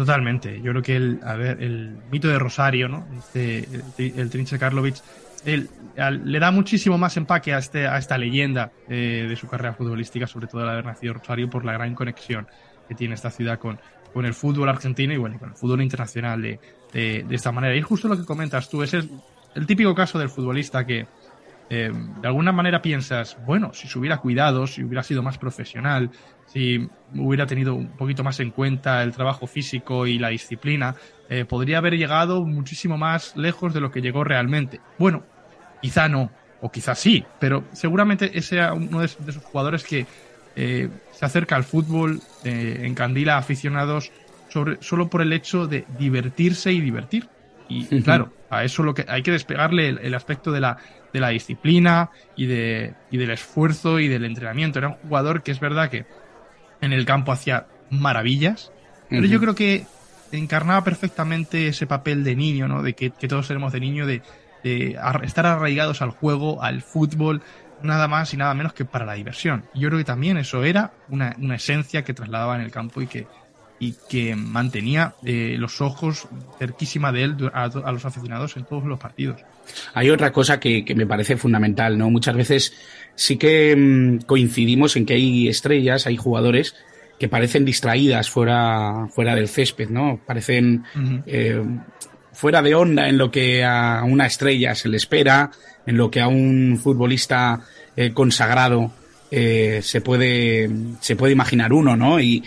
Totalmente. 0.00 0.62
Yo 0.62 0.70
creo 0.70 0.82
que 0.82 0.96
el, 0.96 1.20
a 1.22 1.34
ver, 1.34 1.62
el 1.62 1.94
mito 2.10 2.26
de 2.26 2.38
Rosario, 2.38 2.88
¿no? 2.88 3.06
Este, 3.18 3.68
el, 3.98 4.30
Trinche 4.30 4.58
Karlovic, 4.58 4.96
le 5.44 6.38
da 6.38 6.50
muchísimo 6.50 6.96
más 6.96 7.18
empaque 7.18 7.52
a, 7.52 7.58
este, 7.58 7.86
a 7.86 7.98
esta 7.98 8.16
leyenda 8.16 8.72
eh, 8.88 9.26
de 9.28 9.36
su 9.36 9.46
carrera 9.46 9.74
futbolística, 9.74 10.26
sobre 10.26 10.46
todo 10.46 10.62
el 10.62 10.70
haber 10.70 10.86
nacido 10.86 11.12
Rosario, 11.12 11.50
por 11.50 11.66
la 11.66 11.74
gran 11.74 11.94
conexión 11.94 12.48
que 12.88 12.94
tiene 12.94 13.12
esta 13.12 13.30
ciudad 13.30 13.58
con, 13.58 13.78
con 14.14 14.24
el 14.24 14.32
fútbol 14.32 14.70
argentino 14.70 15.12
y 15.12 15.18
bueno, 15.18 15.38
con 15.38 15.50
el 15.50 15.54
fútbol 15.54 15.82
internacional 15.82 16.40
de, 16.40 16.58
de, 16.94 17.34
esta 17.34 17.52
manera. 17.52 17.76
Y 17.76 17.82
justo 17.82 18.08
lo 18.08 18.16
que 18.16 18.24
comentas 18.24 18.70
tú, 18.70 18.82
es 18.82 18.94
el, 18.94 19.10
el 19.54 19.66
típico 19.66 19.94
caso 19.94 20.18
del 20.18 20.30
futbolista 20.30 20.86
que 20.86 21.06
eh, 21.68 21.92
de 21.92 22.26
alguna 22.26 22.52
manera 22.52 22.80
piensas, 22.80 23.36
bueno, 23.44 23.74
si 23.74 23.86
se 23.86 23.98
hubiera 23.98 24.16
cuidado, 24.16 24.66
si 24.66 24.82
hubiera 24.82 25.02
sido 25.02 25.22
más 25.22 25.36
profesional, 25.36 26.10
si 26.52 26.88
hubiera 27.14 27.46
tenido 27.46 27.74
un 27.74 27.88
poquito 27.96 28.24
más 28.24 28.40
en 28.40 28.50
cuenta 28.50 29.02
el 29.02 29.12
trabajo 29.12 29.46
físico 29.46 30.06
y 30.06 30.18
la 30.18 30.28
disciplina, 30.28 30.94
eh, 31.28 31.44
podría 31.44 31.78
haber 31.78 31.96
llegado 31.96 32.44
muchísimo 32.44 32.98
más 32.98 33.36
lejos 33.36 33.72
de 33.72 33.80
lo 33.80 33.90
que 33.90 34.00
llegó 34.00 34.24
realmente. 34.24 34.80
Bueno, 34.98 35.24
quizá 35.80 36.08
no, 36.08 36.30
o 36.60 36.70
quizá 36.70 36.94
sí, 36.94 37.24
pero 37.38 37.64
seguramente 37.72 38.36
ese 38.36 38.56
era 38.56 38.72
uno 38.72 39.00
de 39.00 39.06
esos 39.06 39.36
jugadores 39.44 39.84
que 39.84 40.06
eh, 40.56 40.88
se 41.12 41.24
acerca 41.24 41.56
al 41.56 41.64
fútbol, 41.64 42.20
eh, 42.44 42.82
encandila 42.84 43.36
a 43.36 43.38
aficionados 43.38 44.10
sobre, 44.48 44.82
solo 44.82 45.08
por 45.08 45.22
el 45.22 45.32
hecho 45.32 45.66
de 45.66 45.84
divertirse 45.98 46.72
y 46.72 46.80
divertir. 46.80 47.28
Y 47.68 48.02
claro, 48.02 48.32
a 48.50 48.64
eso 48.64 48.82
lo 48.82 48.94
que 48.94 49.04
hay 49.06 49.22
que 49.22 49.30
despegarle 49.30 49.90
el, 49.90 50.12
aspecto 50.16 50.50
de 50.50 50.58
la, 50.58 50.78
de 51.12 51.20
la 51.20 51.28
disciplina 51.28 52.10
y, 52.34 52.46
de, 52.46 52.94
y 53.12 53.16
del 53.16 53.30
esfuerzo 53.30 54.00
y 54.00 54.08
del 54.08 54.24
entrenamiento. 54.24 54.80
Era 54.80 54.88
un 54.88 54.94
jugador 54.94 55.44
que 55.44 55.52
es 55.52 55.60
verdad 55.60 55.88
que 55.88 56.04
en 56.80 56.92
el 56.92 57.04
campo 57.04 57.32
hacía 57.32 57.66
maravillas, 57.90 58.72
pero 59.08 59.26
yo 59.26 59.40
creo 59.40 59.54
que 59.54 59.86
encarnaba 60.32 60.84
perfectamente 60.84 61.68
ese 61.68 61.86
papel 61.86 62.24
de 62.24 62.36
niño, 62.36 62.68
¿no? 62.68 62.82
De 62.82 62.94
que, 62.94 63.10
todos 63.10 63.48
tenemos 63.48 63.72
de 63.72 63.80
niño, 63.80 64.06
de, 64.06 64.22
estar 65.22 65.46
arraigados 65.46 66.02
al 66.02 66.10
juego, 66.10 66.62
al 66.62 66.82
fútbol, 66.82 67.42
nada 67.82 68.08
más 68.08 68.32
y 68.34 68.36
nada 68.36 68.54
menos 68.54 68.72
que 68.72 68.84
para 68.84 69.04
la 69.04 69.14
diversión. 69.14 69.64
Y 69.74 69.80
yo 69.80 69.88
creo 69.88 69.98
que 69.98 70.04
también 70.04 70.36
eso 70.36 70.64
era 70.64 70.92
una, 71.08 71.34
esencia 71.54 72.04
que 72.04 72.14
trasladaba 72.14 72.56
en 72.56 72.62
el 72.62 72.70
campo 72.70 73.00
y 73.02 73.06
que, 73.06 73.26
y 73.78 73.96
que 74.08 74.36
mantenía 74.36 75.14
eh, 75.24 75.56
los 75.58 75.80
ojos 75.80 76.28
cerquísima 76.58 77.12
de 77.12 77.24
él 77.24 77.50
a, 77.52 77.68
los 77.68 78.04
aficionados 78.04 78.56
en 78.56 78.64
todos 78.64 78.84
los 78.84 78.98
partidos. 78.98 79.42
Hay 79.94 80.10
otra 80.10 80.32
cosa 80.32 80.60
que, 80.60 80.84
que, 80.84 80.94
me 80.94 81.06
parece 81.06 81.36
fundamental, 81.36 81.96
¿no? 81.98 82.10
Muchas 82.10 82.36
veces 82.36 82.72
sí 83.14 83.36
que 83.36 83.74
mm, 83.76 84.24
coincidimos 84.26 84.96
en 84.96 85.06
que 85.06 85.14
hay 85.14 85.48
estrellas, 85.48 86.06
hay 86.06 86.16
jugadores 86.16 86.74
que 87.20 87.28
parecen 87.28 87.66
distraídas 87.66 88.30
fuera, 88.30 89.06
fuera 89.14 89.34
del 89.34 89.46
césped, 89.46 89.90
¿no? 89.90 90.18
Parecen, 90.26 90.84
eh, 91.26 91.62
fuera 92.32 92.62
de 92.62 92.74
onda 92.74 93.10
en 93.10 93.18
lo 93.18 93.30
que 93.30 93.62
a 93.62 94.02
una 94.04 94.24
estrella 94.24 94.74
se 94.74 94.88
le 94.88 94.96
espera, 94.96 95.50
en 95.86 95.98
lo 95.98 96.10
que 96.10 96.22
a 96.22 96.28
un 96.28 96.80
futbolista 96.82 97.60
eh, 97.94 98.12
consagrado 98.14 98.92
eh, 99.30 99.80
se 99.82 100.00
puede 100.00 100.70
se 101.00 101.14
puede 101.14 101.34
imaginar 101.34 101.74
uno, 101.74 101.94
¿no? 101.94 102.18
Y 102.20 102.42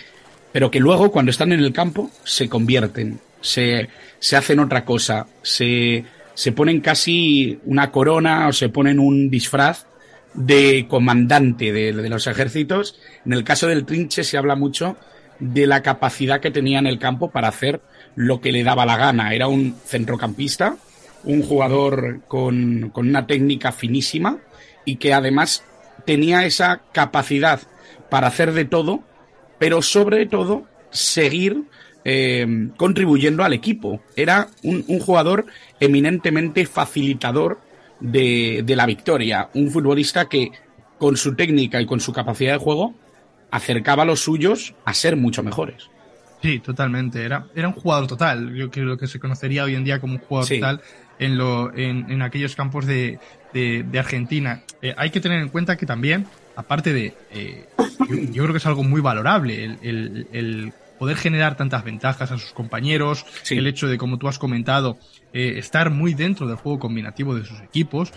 pero 0.50 0.72
que 0.72 0.80
luego 0.80 1.12
cuando 1.12 1.30
están 1.30 1.52
en 1.52 1.60
el 1.60 1.72
campo 1.72 2.10
se 2.24 2.48
convierten, 2.48 3.20
se, 3.40 3.88
se 4.18 4.36
hacen 4.36 4.58
otra 4.58 4.84
cosa, 4.84 5.26
se, 5.42 6.04
se 6.34 6.52
ponen 6.52 6.80
casi 6.80 7.58
una 7.64 7.90
corona 7.90 8.48
o 8.48 8.52
se 8.52 8.68
ponen 8.68 8.98
un 8.98 9.30
disfraz 9.30 9.86
de 10.34 10.86
comandante 10.88 11.72
de, 11.72 11.92
los 11.92 12.26
ejércitos. 12.26 12.98
En 13.24 13.32
el 13.32 13.44
caso 13.44 13.68
del 13.68 13.84
Trinche 13.84 14.24
se 14.24 14.36
habla 14.36 14.56
mucho 14.56 14.96
de 15.38 15.66
la 15.66 15.82
capacidad 15.82 16.40
que 16.40 16.50
tenía 16.50 16.78
en 16.78 16.86
el 16.86 16.98
campo 16.98 17.30
para 17.30 17.48
hacer 17.48 17.80
lo 18.16 18.40
que 18.40 18.52
le 18.52 18.64
daba 18.64 18.86
la 18.86 18.96
gana. 18.96 19.34
Era 19.34 19.48
un 19.48 19.76
centrocampista, 19.84 20.76
un 21.24 21.42
jugador 21.42 22.20
con, 22.26 22.90
con 22.90 23.08
una 23.08 23.26
técnica 23.26 23.72
finísima 23.72 24.38
y 24.84 24.96
que 24.96 25.14
además 25.14 25.64
tenía 26.04 26.44
esa 26.44 26.82
capacidad 26.92 27.60
para 28.10 28.26
hacer 28.26 28.52
de 28.52 28.64
todo 28.64 29.02
pero 29.58 29.82
sobre 29.82 30.26
todo 30.26 30.66
seguir 30.90 31.64
eh, 32.04 32.68
contribuyendo 32.76 33.44
al 33.44 33.52
equipo. 33.52 34.00
Era 34.16 34.48
un, 34.62 34.84
un 34.88 35.00
jugador 35.00 35.46
eminentemente 35.80 36.66
facilitador 36.66 37.60
de, 38.00 38.62
de, 38.64 38.76
la 38.76 38.86
victoria, 38.86 39.48
un 39.54 39.70
futbolista 39.70 40.26
que 40.28 40.50
con 40.98 41.16
su 41.16 41.34
técnica 41.34 41.80
y 41.80 41.86
con 41.86 42.00
su 42.00 42.12
capacidad 42.12 42.52
de 42.52 42.58
juego 42.58 42.94
acercaba 43.50 44.02
a 44.02 44.06
los 44.06 44.20
suyos 44.20 44.74
a 44.84 44.94
ser 44.94 45.16
mucho 45.16 45.42
mejores. 45.42 45.88
Sí, 46.42 46.58
totalmente. 46.58 47.24
Era, 47.24 47.46
era 47.54 47.68
un 47.68 47.74
jugador 47.74 48.06
total. 48.06 48.54
Yo 48.54 48.70
creo 48.70 48.84
lo 48.84 48.98
que 48.98 49.06
se 49.06 49.18
conocería 49.18 49.64
hoy 49.64 49.74
en 49.74 49.84
día 49.84 50.00
como 50.00 50.14
un 50.14 50.18
jugador 50.18 50.48
sí. 50.48 50.56
total 50.60 50.82
en, 51.18 51.38
lo, 51.38 51.74
en, 51.74 52.10
en, 52.10 52.20
aquellos 52.20 52.54
campos 52.54 52.86
de, 52.86 53.18
de, 53.52 53.82
de 53.82 53.98
Argentina. 53.98 54.62
Eh, 54.82 54.94
hay 54.96 55.10
que 55.10 55.20
tener 55.20 55.40
en 55.40 55.48
cuenta 55.48 55.76
que 55.76 55.86
también, 55.86 56.26
aparte 56.56 56.92
de, 56.92 57.14
eh, 57.30 57.66
yo, 58.08 58.16
yo, 58.16 58.42
creo 58.42 58.52
que 58.52 58.58
es 58.58 58.66
algo 58.66 58.82
muy 58.82 59.00
valorable 59.00 59.64
el, 59.64 59.78
el, 59.82 60.26
el, 60.32 60.72
poder 61.04 61.18
generar 61.18 61.54
tantas 61.54 61.84
ventajas 61.84 62.32
a 62.32 62.38
sus 62.38 62.54
compañeros, 62.54 63.26
sí. 63.42 63.58
el 63.58 63.66
hecho 63.66 63.88
de, 63.88 63.98
como 63.98 64.16
tú 64.16 64.26
has 64.26 64.38
comentado, 64.38 64.96
eh, 65.34 65.58
estar 65.58 65.90
muy 65.90 66.14
dentro 66.14 66.46
del 66.46 66.56
juego 66.56 66.78
combinativo 66.78 67.34
de 67.34 67.44
sus 67.44 67.60
equipos, 67.60 68.10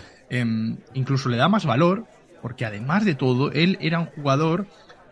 incluso 0.94 1.28
le 1.28 1.36
da 1.36 1.50
más 1.50 1.66
valor, 1.66 2.06
porque 2.42 2.66
además 2.66 3.04
de 3.04 3.16
todo, 3.16 3.52
él 3.52 3.78
era 3.82 4.00
un 4.00 4.06
jugador 4.06 4.68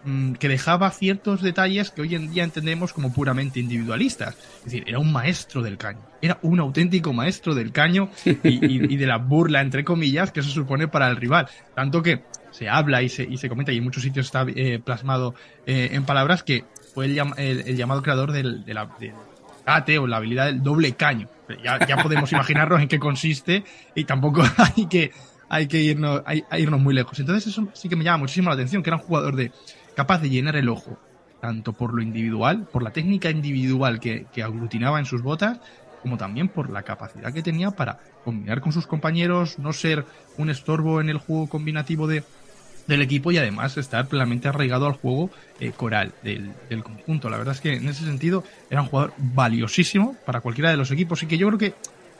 Mm, 0.05 0.33
que 0.33 0.47
dejaba 0.47 0.91
ciertos 0.91 1.41
detalles 1.41 1.89
que 1.89 2.03
hoy 2.03 2.13
en 2.13 2.31
día 2.31 2.43
entendemos 2.43 2.93
como 2.93 3.11
puramente 3.11 3.59
individualistas. 3.59 4.35
Es 4.59 4.65
decir, 4.65 4.83
era 4.85 4.99
un 4.99 5.11
maestro 5.11 5.63
del 5.63 5.79
caño. 5.79 6.01
Era 6.21 6.37
un 6.43 6.59
auténtico 6.59 7.11
maestro 7.11 7.55
del 7.55 7.71
caño 7.71 8.09
y, 8.23 8.29
y, 8.43 8.93
y 8.93 8.97
de 8.97 9.07
la 9.07 9.17
burla, 9.17 9.61
entre 9.61 9.83
comillas, 9.83 10.31
que 10.31 10.41
eso 10.41 10.49
supone 10.49 10.87
para 10.87 11.07
el 11.09 11.15
rival. 11.15 11.47
Tanto 11.73 12.03
que 12.03 12.23
se 12.55 12.69
habla 12.69 13.01
y 13.01 13.09
se, 13.09 13.23
y 13.23 13.37
se 13.37 13.49
comenta 13.49 13.73
y 13.73 13.77
en 13.77 13.83
muchos 13.83 14.01
sitios 14.01 14.27
está 14.27 14.45
eh, 14.47 14.79
plasmado 14.79 15.35
eh, 15.65 15.89
en 15.91 16.05
palabras 16.05 16.41
que 16.43 16.63
fue 16.93 17.05
el, 17.05 17.75
llamado 17.75 18.01
creador 18.01 18.31
del, 18.31 18.63
de 18.63 18.73
del 18.99 19.13
ate 19.65 19.97
o 19.99 20.07
la 20.07 20.17
habilidad 20.17 20.45
del 20.45 20.63
doble 20.63 20.93
caño. 20.93 21.27
Ya, 21.61 21.85
ya 21.85 21.97
podemos 21.97 22.31
imaginarnos 22.31 22.81
en 22.81 22.87
qué 22.87 22.97
consiste 22.97 23.65
y 23.93 24.05
tampoco 24.05 24.41
hay 24.57 24.85
que, 24.85 25.11
hay 25.49 25.67
que 25.67 25.81
irnos, 25.81 26.21
hay, 26.25 26.43
hay 26.49 26.63
irnos 26.63 26.79
muy 26.79 26.93
lejos. 26.93 27.19
Entonces 27.19 27.47
eso 27.47 27.67
sí 27.73 27.89
que 27.89 27.97
me 27.97 28.05
llama 28.05 28.19
muchísimo 28.19 28.49
la 28.49 28.55
atención, 28.55 28.81
que 28.81 28.89
era 28.89 28.97
un 28.97 29.03
jugador 29.03 29.35
de, 29.35 29.51
capaz 29.93 30.19
de 30.19 30.29
llenar 30.29 30.55
el 30.55 30.69
ojo, 30.69 30.97
tanto 31.41 31.73
por 31.73 31.93
lo 31.93 32.01
individual, 32.01 32.67
por 32.71 32.83
la 32.83 32.91
técnica 32.91 33.29
individual 33.29 33.99
que, 33.99 34.27
que, 34.33 34.43
aglutinaba 34.43 34.97
en 34.99 35.05
sus 35.05 35.21
botas, 35.21 35.59
como 36.01 36.15
también 36.17 36.47
por 36.47 36.69
la 36.69 36.83
capacidad 36.83 37.33
que 37.33 37.43
tenía 37.43 37.71
para 37.71 37.99
combinar 38.23 38.61
con 38.61 38.71
sus 38.71 38.87
compañeros, 38.87 39.59
no 39.59 39.73
ser 39.73 40.05
un 40.37 40.49
estorbo 40.49 41.01
en 41.01 41.09
el 41.09 41.17
juego 41.17 41.49
combinativo 41.49 42.07
de, 42.07 42.23
del 42.87 43.01
equipo 43.01 43.31
y 43.31 43.37
además 43.37 43.77
estar 43.77 44.07
plenamente 44.07 44.47
arraigado 44.47 44.85
al 44.85 44.93
juego 44.93 45.29
eh, 45.59 45.71
coral 45.71 46.11
del, 46.23 46.51
del, 46.69 46.83
conjunto. 46.83 47.29
La 47.29 47.37
verdad 47.37 47.55
es 47.55 47.61
que 47.61 47.73
en 47.73 47.87
ese 47.87 48.05
sentido 48.05 48.43
era 48.69 48.81
un 48.81 48.87
jugador 48.87 49.13
valiosísimo 49.17 50.15
para 50.25 50.41
cualquiera 50.41 50.69
de 50.69 50.77
los 50.77 50.91
equipos 50.91 51.23
y 51.23 51.25
que 51.25 51.37
yo 51.37 51.47
creo 51.47 51.59
que 51.59 51.73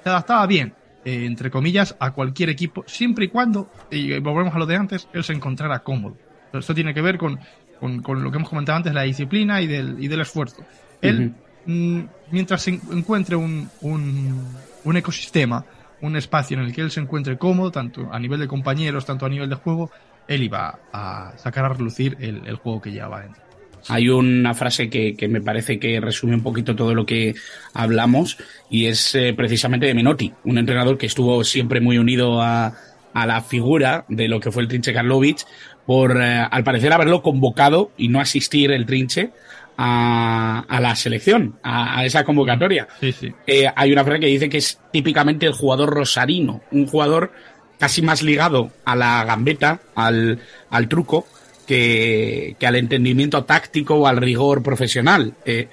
se 0.04 0.10
adaptaba 0.10 0.46
bien, 0.48 0.74
eh, 1.04 1.26
entre 1.26 1.52
comillas, 1.52 1.96
a 2.00 2.12
cualquier 2.12 2.50
equipo, 2.50 2.84
siempre 2.88 3.26
y 3.26 3.28
cuando, 3.28 3.70
y 3.92 4.20
volvemos 4.20 4.56
a 4.56 4.60
lo 4.60 4.66
de 4.66 4.76
antes, 4.76 5.08
él 5.14 5.24
se 5.24 5.34
encontrara 5.34 5.80
cómodo. 5.80 6.18
Esto 6.54 6.74
tiene 6.74 6.94
que 6.94 7.02
ver 7.02 7.18
con 7.18 7.38
con, 7.80 8.02
con, 8.02 8.24
lo 8.24 8.32
que 8.32 8.38
hemos 8.38 8.50
comentado 8.50 8.78
antes, 8.78 8.94
la 8.94 9.04
disciplina 9.04 9.62
y 9.62 9.68
del, 9.68 9.98
y 10.00 10.08
del 10.08 10.22
esfuerzo. 10.22 10.64
Él, 11.02 11.34
uh 11.66 11.70
-huh. 11.70 12.08
mientras 12.32 12.62
se 12.64 12.72
encuentre 12.72 13.36
un, 13.36 13.70
un, 13.82 14.46
un, 14.84 14.98
ecosistema, 14.98 15.66
un 16.02 16.16
espacio 16.16 16.58
en 16.58 16.66
el 16.66 16.74
que 16.74 16.82
él 16.82 16.92
se 16.92 17.00
encuentre 17.00 17.38
cómodo, 17.38 17.72
tanto 17.72 18.10
a 18.12 18.20
nivel 18.20 18.40
de 18.40 18.48
compañeros, 18.48 19.06
tanto 19.06 19.26
a 19.26 19.30
nivel 19.30 19.50
de 19.50 19.56
juego, 19.56 19.92
él 20.28 20.44
iba 20.44 20.80
a 20.92 21.34
sacar 21.38 21.66
a 21.66 21.70
relucir 21.70 22.18
el, 22.20 22.42
el 22.46 22.56
juego 22.56 22.82
que 22.82 22.92
llevaba 22.92 23.22
dentro. 23.22 23.42
Hay 23.88 24.10
una 24.10 24.54
frase 24.56 24.90
que, 24.90 25.16
que, 25.16 25.28
me 25.28 25.42
parece 25.42 25.80
que 25.80 26.00
resume 26.00 26.34
un 26.34 26.42
poquito 26.42 26.76
todo 26.76 26.96
lo 26.96 27.06
que 27.06 27.36
hablamos 27.74 28.38
y 28.70 28.88
es 28.88 29.14
eh, 29.14 29.34
precisamente 29.36 29.86
de 29.86 29.94
Menotti, 29.94 30.34
un 30.44 30.58
entrenador 30.58 30.98
que 30.98 31.06
estuvo 31.06 31.44
siempre 31.44 31.82
muy 31.82 32.00
unido 32.00 32.42
a, 32.42 32.74
a 33.14 33.26
la 33.28 33.42
figura 33.42 34.06
de 34.10 34.28
lo 34.28 34.40
que 34.40 34.52
fue 34.52 34.64
el 34.64 34.68
Trinche 34.68 34.92
Karlovic 34.92 35.46
por, 35.86 36.20
eh, 36.20 36.48
al 36.50 36.64
parecer, 36.64 36.92
haberlo 36.94 37.22
convocado 37.22 37.92
y 37.96 38.08
no 38.08 38.20
asistir 38.20 38.72
el 38.72 38.88
Trinche 38.88 39.32
a, 39.78 40.66
a 40.68 40.80
la 40.80 40.96
selección, 40.96 41.60
a, 41.62 42.00
a, 42.00 42.06
esa 42.06 42.24
convocatoria. 42.24 42.88
Sí, 43.00 43.12
sí. 43.12 43.34
Eh, 43.46 43.68
hay 43.76 43.92
una 43.92 44.04
frase 44.04 44.20
que 44.20 44.28
dice 44.28 44.50
que 44.50 44.58
es 44.58 44.80
típicamente 44.92 45.46
el 45.46 45.54
jugador 45.54 45.90
rosarino, 45.90 46.62
un 46.72 46.88
jugador 46.88 47.32
casi 47.80 48.02
más 48.02 48.22
ligado 48.22 48.72
a 48.86 48.96
la 48.96 49.24
gambeta, 49.26 49.82
al, 49.96 50.40
al 50.70 50.88
truco, 50.88 51.28
que, 51.68 52.56
que, 52.60 52.68
al 52.68 52.76
entendimiento 52.76 53.44
táctico 53.44 53.96
o 53.96 54.08
al 54.08 54.18
rigor 54.18 54.64
profesional. 54.64 55.34
Eh, 55.46 55.68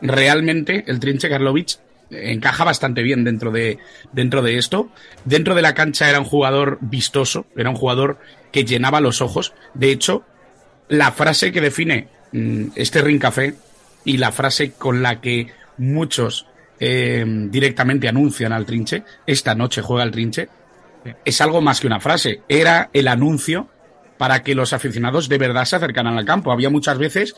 realmente 0.00 0.84
el 0.86 1.00
Trinche 1.00 1.28
Karlovic 1.28 1.78
encaja 2.10 2.64
bastante 2.64 3.02
bien 3.02 3.24
dentro 3.24 3.50
de, 3.50 3.78
dentro 4.12 4.42
de 4.42 4.58
esto. 4.58 4.90
Dentro 5.24 5.54
de 5.54 5.62
la 5.62 5.74
cancha 5.74 6.08
era 6.08 6.20
un 6.20 6.24
jugador 6.24 6.78
vistoso, 6.80 7.46
era 7.56 7.70
un 7.70 7.76
jugador 7.76 8.18
que 8.52 8.64
llenaba 8.64 9.00
los 9.00 9.20
ojos. 9.20 9.52
De 9.74 9.90
hecho, 9.90 10.24
la 10.88 11.12
frase 11.12 11.52
que 11.52 11.60
define 11.60 12.08
mmm, 12.32 12.68
este 12.76 13.02
Ring 13.02 13.20
Café 13.20 13.54
y 14.04 14.16
la 14.16 14.32
frase 14.32 14.72
con 14.72 15.02
la 15.02 15.20
que 15.20 15.48
muchos 15.76 16.46
eh, 16.80 17.24
directamente 17.26 18.08
anuncian 18.08 18.52
al 18.52 18.64
trinche, 18.64 19.02
esta 19.26 19.54
noche 19.54 19.82
juega 19.82 20.04
el 20.04 20.10
trinche, 20.10 20.48
es 21.24 21.40
algo 21.40 21.60
más 21.60 21.80
que 21.80 21.86
una 21.86 22.00
frase. 22.00 22.42
Era 22.48 22.90
el 22.92 23.08
anuncio 23.08 23.68
para 24.18 24.42
que 24.42 24.54
los 24.54 24.72
aficionados 24.72 25.28
de 25.28 25.38
verdad 25.38 25.64
se 25.64 25.76
acercaran 25.76 26.18
al 26.18 26.24
campo. 26.24 26.52
Había 26.52 26.70
muchas 26.70 26.98
veces 26.98 27.34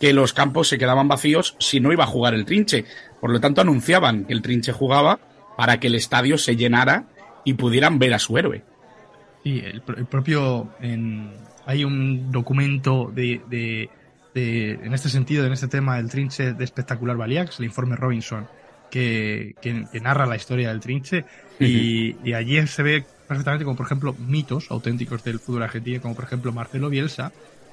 que 0.00 0.12
los 0.12 0.32
campos 0.32 0.68
se 0.68 0.78
quedaban 0.78 1.08
vacíos 1.08 1.54
si 1.60 1.78
no 1.78 1.92
iba 1.92 2.04
a 2.04 2.08
jugar 2.08 2.34
el 2.34 2.44
trinche. 2.44 2.84
Por 3.20 3.30
lo 3.30 3.40
tanto, 3.40 3.60
anunciaban 3.60 4.24
que 4.24 4.32
el 4.32 4.42
trinche 4.42 4.72
jugaba 4.72 5.20
para 5.56 5.78
que 5.78 5.86
el 5.86 5.94
estadio 5.94 6.38
se 6.38 6.56
llenara 6.56 7.04
y 7.44 7.54
pudieran 7.54 7.98
ver 7.98 8.14
a 8.14 8.18
su 8.18 8.36
héroe. 8.36 8.64
Sí, 9.44 9.62
el, 9.64 9.82
propio. 9.82 10.70
Hay 11.66 11.84
un 11.84 12.32
documento 12.32 13.12
de, 13.14 13.88
en 14.34 14.94
este 14.94 15.08
sentido, 15.08 15.46
en 15.46 15.52
este 15.52 15.68
tema 15.68 15.96
del 15.96 16.10
trinche 16.10 16.52
de 16.54 16.64
espectacular 16.64 17.16
es 17.30 17.58
el 17.58 17.66
informe 17.66 17.96
Robinson, 17.96 18.48
que, 18.92 19.54
que, 19.62 19.86
que 19.90 20.00
narra 20.00 20.26
la 20.26 20.36
historia 20.36 20.68
del 20.68 20.80
trinche. 20.80 21.24
Y, 21.58 22.14
y, 22.22 22.34
allí 22.34 22.64
se 22.66 22.82
ve 22.82 23.04
perfectamente 23.26 23.64
como, 23.64 23.74
por 23.74 23.86
ejemplo, 23.86 24.14
mitos 24.18 24.70
auténticos 24.70 25.24
del 25.24 25.38
fútbol 25.38 25.62
argentino, 25.62 26.02
como 26.02 26.14
por 26.14 26.24
ejemplo 26.24 26.52
Marcelo 26.52 26.90
Bielsa, 26.90 27.32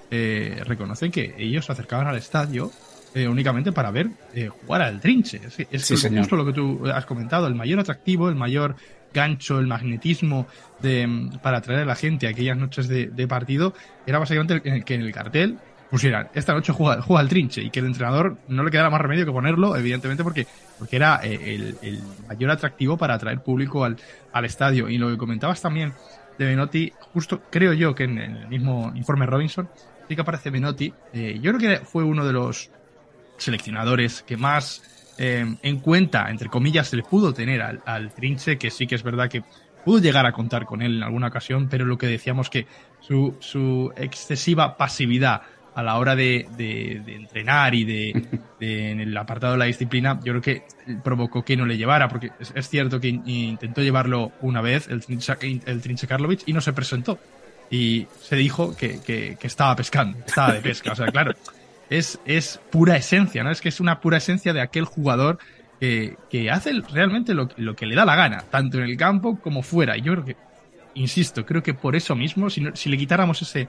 eh, 0.10 0.62
reconocen 0.66 1.12
que 1.12 1.36
ellos 1.38 1.66
se 1.66 1.74
acercaban 1.74 2.08
al 2.08 2.16
estadio 2.16 2.72
eh, 3.14 3.28
únicamente 3.28 3.74
para 3.74 3.92
ver 3.92 4.12
eh, 4.34 4.48
jugar 4.48 4.82
al 4.82 5.02
trinche. 5.02 5.42
Es, 5.46 5.60
es 5.70 6.00
sí, 6.00 6.18
justo 6.18 6.38
lo 6.38 6.46
que 6.46 6.54
tú 6.54 6.88
has 6.88 7.06
comentado, 7.06 7.48
el 7.48 7.56
mayor 7.56 7.82
atractivo, 7.82 8.30
el 8.30 8.36
mayor 8.36 8.76
gancho, 9.14 9.60
el 9.60 9.68
magnetismo 9.68 10.48
de, 10.82 11.30
para 11.42 11.58
atraer 11.58 11.82
a 11.82 11.86
la 11.86 11.96
gente 11.96 12.28
a 12.28 12.30
aquellas 12.30 12.56
noches 12.56 12.88
de, 12.88 13.08
de 13.08 13.28
partido, 13.28 13.74
era 14.06 14.20
básicamente 14.20 14.62
el, 14.64 14.86
que 14.86 14.94
en 14.94 15.02
el 15.02 15.12
cartel 15.12 15.58
pusieran, 15.90 16.30
esta 16.34 16.54
noche 16.54 16.72
juega, 16.72 17.02
juega 17.02 17.22
al 17.22 17.30
trinche 17.30 17.62
y 17.62 17.70
que 17.70 17.80
el 17.80 17.88
entrenador 17.88 18.38
no 18.48 18.64
le 18.64 18.72
quedara 18.72 18.90
más 18.90 19.02
remedio 19.02 19.26
que 19.26 19.32
ponerlo, 19.32 19.76
evidentemente, 19.76 20.24
porque, 20.24 20.46
porque 20.78 20.96
era 20.96 21.20
eh, 21.24 21.56
el, 21.56 21.78
el, 21.82 22.02
mayor 22.28 22.52
atractivo 22.52 22.98
para 22.98 23.16
atraer 23.16 23.42
público 23.42 23.84
al, 23.84 23.98
al 24.32 24.46
estadio. 24.46 24.90
Y 24.90 24.98
lo 24.98 25.10
que 25.10 25.18
comentabas 25.18 25.62
también 25.62 25.94
de 26.38 26.46
Benotti, 26.46 26.94
justo 27.14 27.42
creo 27.50 27.74
yo 27.74 27.96
que 27.96 28.04
en 28.04 28.18
el 28.18 28.48
mismo 28.48 28.92
informe 28.96 29.26
Robinson, 29.26 29.70
sí 30.08 30.16
que 30.16 30.22
aparece 30.22 30.50
Benotti. 30.50 30.94
Eh, 31.14 31.40
yo 31.42 31.54
creo 31.54 31.80
que 31.80 31.86
fue 31.86 32.04
uno 32.04 32.26
de 32.26 32.34
los 32.34 32.70
seleccionadores 33.38 34.24
que 34.24 34.38
más 34.38 34.82
eh, 35.18 35.46
en 35.62 35.80
cuenta, 35.80 36.30
entre 36.30 36.50
comillas, 36.50 36.88
se 36.88 36.96
le 36.96 37.04
pudo 37.04 37.34
tener 37.34 37.62
al, 37.62 37.82
al, 37.86 38.14
Trinche, 38.14 38.58
que 38.58 38.72
sí 38.72 38.88
que 38.88 38.96
es 38.96 39.04
verdad 39.04 39.30
que 39.30 39.44
pudo 39.84 40.00
llegar 40.00 40.26
a 40.26 40.32
contar 40.32 40.66
con 40.66 40.82
él 40.82 40.98
en 40.98 41.04
alguna 41.04 41.28
ocasión, 41.28 41.68
pero 41.70 41.86
lo 41.86 41.98
que 41.98 42.08
decíamos 42.08 42.50
que 42.50 42.68
su, 43.00 43.36
su 43.40 43.92
excesiva 43.98 44.78
pasividad 44.78 45.42
a 45.76 45.84
la 45.84 45.98
hora 45.98 46.16
de, 46.16 46.48
entrenar 47.08 47.76
y 47.76 47.84
de, 47.86 48.12
en 48.60 49.00
el 49.00 49.16
apartado 49.18 49.54
de 49.54 49.60
la 49.60 49.66
disciplina, 49.66 50.20
yo 50.24 50.34
creo 50.34 50.42
que 50.42 50.64
provocó 51.04 51.44
que 51.44 51.56
no 51.56 51.66
le 51.66 51.78
llevara, 51.78 52.08
porque 52.08 52.32
es, 52.54 52.70
cierto 52.70 53.00
que 53.00 53.08
intentó 53.08 53.82
llevarlo 53.82 54.32
una 54.42 54.62
vez 54.62 54.88
el 54.88 55.06
Trinche, 55.06 55.34
el 55.66 55.82
Trinche 55.82 56.08
Karlovic 56.08 56.44
y 56.46 56.54
no 56.54 56.62
se 56.62 56.74
presentó. 56.74 57.20
Y 57.72 58.08
se 58.22 58.36
dijo 58.36 58.76
que, 58.76 59.00
que, 59.02 59.38
estaba 59.42 59.76
pescando, 59.76 60.18
estaba 60.26 60.54
de 60.54 60.62
pesca. 60.62 60.92
O 60.92 60.96
sea, 60.96 61.08
claro, 61.08 61.34
es, 61.90 62.20
es 62.26 62.60
pura 62.72 62.98
esencia, 62.98 63.44
¿no? 63.44 63.52
Es 63.52 63.62
que 63.62 63.70
es 63.70 63.80
una 63.80 64.00
pura 64.00 64.18
esencia 64.18 64.54
de 64.54 64.62
aquel 64.62 64.86
jugador 64.86 65.38
que, 65.80 66.18
que 66.30 66.50
hace 66.50 66.74
realmente 66.92 67.34
lo, 67.34 67.50
lo, 67.58 67.76
que 67.76 67.86
le 67.86 67.96
da 67.96 68.06
la 68.06 68.16
gana, 68.16 68.44
tanto 68.50 68.80
en 68.80 68.86
el 68.86 68.98
campo 68.98 69.40
como 69.40 69.62
fuera. 69.62 69.98
Y 69.98 70.02
yo 70.02 70.14
creo 70.14 70.26
que, 70.26 70.36
insisto, 70.96 71.46
creo 71.46 71.62
que 71.62 71.76
por 71.76 71.96
eso 71.96 72.16
mismo, 72.16 72.50
si, 72.50 72.66
si 72.74 72.90
le 72.90 72.98
quitáramos 72.98 73.42
ese, 73.44 73.68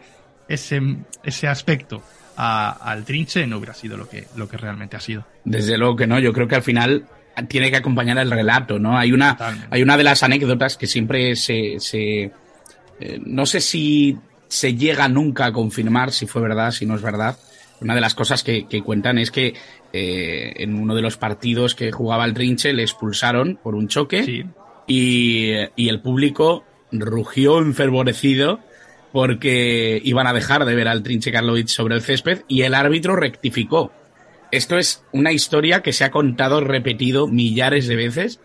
ese, 0.50 0.80
ese 1.22 1.48
aspecto 1.48 2.02
al 2.36 3.04
trinche, 3.04 3.46
no 3.46 3.58
hubiera 3.58 3.74
sido 3.74 3.96
lo 3.96 4.08
que, 4.08 4.26
lo 4.36 4.48
que 4.48 4.56
realmente 4.56 4.96
ha 4.96 5.00
sido. 5.00 5.26
Desde 5.44 5.76
luego 5.76 5.96
que 5.96 6.06
no, 6.06 6.18
yo 6.18 6.32
creo 6.32 6.48
que 6.48 6.54
al 6.54 6.62
final 6.62 7.04
tiene 7.48 7.70
que 7.70 7.76
acompañar 7.76 8.16
el 8.18 8.30
relato, 8.30 8.78
¿no? 8.78 8.98
Hay 8.98 9.12
una, 9.12 9.36
hay 9.70 9.82
una 9.82 9.96
de 9.96 10.04
las 10.04 10.22
anécdotas 10.22 10.76
que 10.78 10.86
siempre 10.86 11.36
se, 11.36 11.78
se 11.80 12.32
eh, 12.98 13.20
no 13.24 13.44
sé 13.44 13.60
si 13.60 14.16
se 14.48 14.74
llega 14.74 15.06
nunca 15.08 15.46
a 15.46 15.52
confirmar 15.52 16.12
si 16.12 16.26
fue 16.26 16.40
verdad, 16.40 16.70
si 16.70 16.86
no 16.86 16.94
es 16.94 17.02
verdad. 17.02 17.38
Una 17.80 17.94
de 17.94 18.00
las 18.00 18.14
cosas 18.14 18.42
que, 18.42 18.66
cuentan 18.84 19.18
es 19.18 19.30
que 19.30 19.54
eh, 19.92 20.52
en 20.56 20.74
uno 20.74 20.94
de 20.94 21.02
los 21.02 21.16
partidos 21.16 21.74
que 21.74 21.92
jugaba 21.92 22.24
el 22.24 22.34
Trinche 22.34 22.72
le 22.72 22.82
expulsaron 22.82 23.58
por 23.62 23.74
un 23.74 23.88
choque 23.88 24.46
y, 24.86 25.52
y, 25.76 25.88
el 25.88 26.00
público 26.00 26.64
rugió 26.90 27.58
enfervorecido 27.58 28.60
porque 29.12 30.00
iban 30.04 30.26
a 30.26 30.32
dejar 30.32 30.64
de 30.64 30.74
ver 30.74 30.88
al 30.88 31.02
Trinche 31.02 31.32
Karlovic 31.32 31.68
sobre 31.68 31.96
el 31.96 32.02
césped 32.02 32.42
y 32.48 32.62
el 32.62 32.74
árbitro 32.74 33.16
rectificó. 33.16 33.92
Esto 34.50 34.78
es 34.78 35.02
una 35.12 35.32
historia 35.32 35.82
que 35.82 35.92
se 35.92 36.04
ha 36.04 36.10
contado, 36.10 36.60
repetido 36.60 37.26
millares 37.26 37.86
de 37.86 37.96
veces. 37.96 38.40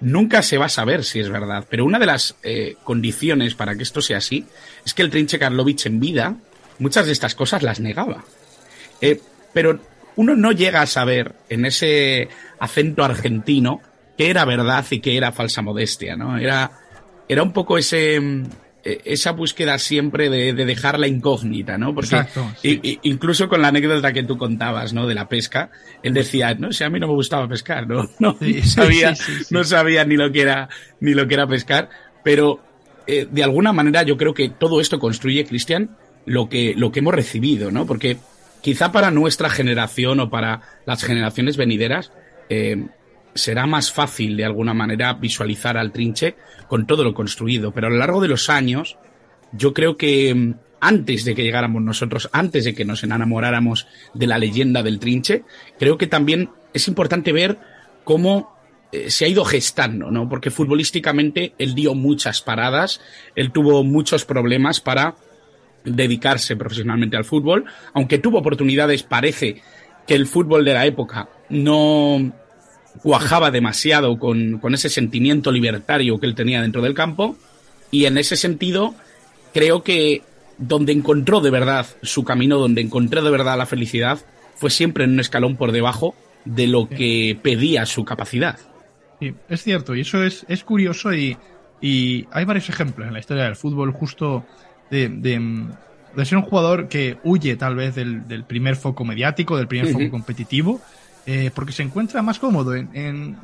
Nunca 0.00 0.42
se 0.42 0.56
va 0.56 0.66
a 0.66 0.70
saber 0.70 1.04
si 1.04 1.20
es 1.20 1.28
verdad, 1.28 1.66
pero 1.68 1.84
una 1.84 1.98
de 1.98 2.06
las 2.06 2.36
eh, 2.42 2.76
condiciones 2.84 3.54
para 3.54 3.74
que 3.74 3.82
esto 3.82 4.00
sea 4.00 4.18
así 4.18 4.46
es 4.84 4.94
que 4.94 5.02
el 5.02 5.10
Trinche 5.10 5.38
Karlovic 5.38 5.84
en 5.86 6.00
vida 6.00 6.36
muchas 6.78 7.06
de 7.06 7.12
estas 7.12 7.34
cosas 7.34 7.62
las 7.62 7.80
negaba. 7.80 8.24
Eh, 9.00 9.20
pero 9.52 9.78
uno 10.16 10.34
no 10.34 10.52
llega 10.52 10.82
a 10.82 10.86
saber 10.86 11.34
en 11.48 11.64
ese 11.64 12.28
acento 12.58 13.04
argentino 13.04 13.80
qué 14.18 14.30
era 14.30 14.44
verdad 14.44 14.84
y 14.90 15.00
qué 15.00 15.16
era 15.16 15.32
falsa 15.32 15.62
modestia, 15.62 16.16
¿no? 16.16 16.36
Era, 16.36 16.70
era 17.28 17.42
un 17.42 17.52
poco 17.52 17.78
ese, 17.78 18.16
eh, 18.16 18.42
esa 18.84 19.32
búsqueda 19.32 19.78
siempre 19.78 20.30
de, 20.30 20.52
dejar 20.52 20.98
la 20.98 21.06
incógnita, 21.06 21.78
¿no? 21.78 21.94
Porque 21.94 22.24
incluso 23.02 23.48
con 23.48 23.62
la 23.62 23.68
anécdota 23.68 24.12
que 24.12 24.22
tú 24.22 24.38
contabas, 24.38 24.92
¿no? 24.92 25.06
De 25.06 25.14
la 25.14 25.28
pesca, 25.28 25.70
él 26.02 26.14
decía, 26.14 26.54
no 26.54 26.72
sé, 26.72 26.84
a 26.84 26.90
mí 26.90 26.98
no 26.98 27.08
me 27.08 27.14
gustaba 27.14 27.48
pescar, 27.48 27.86
¿no? 27.86 28.08
No, 28.18 28.36
sabía, 28.64 29.14
no 29.50 29.64
sabía 29.64 30.04
ni 30.04 30.16
lo 30.16 30.30
que 30.30 30.42
era, 30.42 30.68
ni 31.00 31.14
lo 31.14 31.26
que 31.26 31.34
era 31.34 31.46
pescar, 31.46 31.88
pero 32.22 32.60
eh, 33.06 33.26
de 33.30 33.42
alguna 33.42 33.72
manera 33.72 34.02
yo 34.02 34.16
creo 34.16 34.34
que 34.34 34.48
todo 34.50 34.80
esto 34.80 34.98
construye, 34.98 35.44
Cristian, 35.44 35.96
lo 36.26 36.48
que, 36.48 36.74
lo 36.76 36.92
que 36.92 37.00
hemos 37.00 37.14
recibido, 37.14 37.70
¿no? 37.70 37.86
Porque 37.86 38.18
quizá 38.60 38.92
para 38.92 39.10
nuestra 39.10 39.50
generación 39.50 40.20
o 40.20 40.30
para 40.30 40.62
las 40.86 41.02
generaciones 41.02 41.56
venideras, 41.56 42.12
eh, 42.48 42.86
será 43.34 43.66
más 43.66 43.92
fácil 43.92 44.36
de 44.36 44.44
alguna 44.44 44.74
manera 44.74 45.12
visualizar 45.14 45.76
al 45.76 45.92
trinche 45.92 46.36
con 46.68 46.86
todo 46.86 47.04
lo 47.04 47.14
construido. 47.14 47.72
Pero 47.72 47.86
a 47.86 47.90
lo 47.90 47.96
largo 47.96 48.20
de 48.20 48.28
los 48.28 48.50
años, 48.50 48.98
yo 49.52 49.72
creo 49.74 49.96
que 49.96 50.34
mm, 50.34 50.54
antes 50.80 51.24
de 51.24 51.34
que 51.34 51.42
llegáramos 51.42 51.82
nosotros, 51.82 52.28
antes 52.32 52.64
de 52.64 52.74
que 52.74 52.84
nos 52.84 53.04
enamoráramos 53.04 53.86
de 54.14 54.26
la 54.26 54.38
leyenda 54.38 54.82
del 54.82 54.98
trinche, 54.98 55.44
creo 55.78 55.98
que 55.98 56.06
también 56.06 56.50
es 56.72 56.88
importante 56.88 57.32
ver 57.32 57.58
cómo 58.04 58.56
eh, 58.92 59.10
se 59.10 59.24
ha 59.24 59.28
ido 59.28 59.44
gestando, 59.44 60.10
¿no? 60.10 60.28
Porque 60.28 60.50
futbolísticamente 60.50 61.54
él 61.58 61.74
dio 61.74 61.94
muchas 61.94 62.42
paradas, 62.42 63.00
él 63.36 63.52
tuvo 63.52 63.84
muchos 63.84 64.24
problemas 64.24 64.80
para 64.80 65.16
dedicarse 65.84 66.56
profesionalmente 66.56 67.16
al 67.16 67.24
fútbol, 67.24 67.64
aunque 67.94 68.18
tuvo 68.18 68.38
oportunidades, 68.38 69.02
parece 69.02 69.62
que 70.06 70.14
el 70.14 70.26
fútbol 70.26 70.64
de 70.64 70.74
la 70.74 70.86
época 70.86 71.28
no, 71.48 72.32
cuajaba 73.02 73.50
demasiado 73.50 74.18
con, 74.18 74.58
con 74.58 74.74
ese 74.74 74.88
sentimiento 74.88 75.52
libertario 75.52 76.18
que 76.18 76.26
él 76.26 76.34
tenía 76.34 76.62
dentro 76.62 76.82
del 76.82 76.94
campo. 76.94 77.36
Y 77.90 78.04
en 78.04 78.18
ese 78.18 78.36
sentido 78.36 78.94
creo 79.52 79.82
que 79.82 80.22
donde 80.58 80.92
encontró 80.92 81.40
de 81.40 81.50
verdad 81.50 81.86
su 82.02 82.24
camino, 82.24 82.58
donde 82.58 82.82
encontró 82.82 83.22
de 83.22 83.30
verdad 83.30 83.56
la 83.56 83.66
felicidad, 83.66 84.18
fue 84.56 84.70
siempre 84.70 85.04
en 85.04 85.12
un 85.12 85.20
escalón 85.20 85.56
por 85.56 85.72
debajo 85.72 86.14
de 86.44 86.66
lo 86.66 86.88
que 86.88 87.38
pedía 87.42 87.86
su 87.86 88.04
capacidad. 88.04 88.58
Sí, 89.18 89.34
es 89.48 89.62
cierto, 89.62 89.94
y 89.94 90.02
eso 90.02 90.22
es, 90.22 90.44
es 90.48 90.64
curioso 90.64 91.12
y, 91.12 91.36
y, 91.80 92.26
hay 92.30 92.44
varios 92.44 92.68
ejemplos 92.68 93.06
en 93.08 93.14
la 93.14 93.20
historia 93.20 93.44
del 93.44 93.56
fútbol 93.56 93.92
justo 93.92 94.44
de, 94.90 95.08
de, 95.08 96.24
ser 96.24 96.38
un 96.38 96.44
jugador 96.44 96.88
que 96.88 97.18
huye 97.24 97.56
tal 97.56 97.76
vez 97.76 97.94
del, 97.94 98.26
del 98.28 98.44
primer 98.44 98.76
foco 98.76 99.04
mediático, 99.04 99.56
del 99.56 99.68
primer 99.68 99.92
foco 99.92 100.10
competitivo, 100.10 100.80
eh, 101.26 101.50
porque 101.54 101.72
se 101.72 101.82
encuentra 101.82 102.22
más 102.22 102.38
cómodo 102.38 102.74
en, 102.74 103.36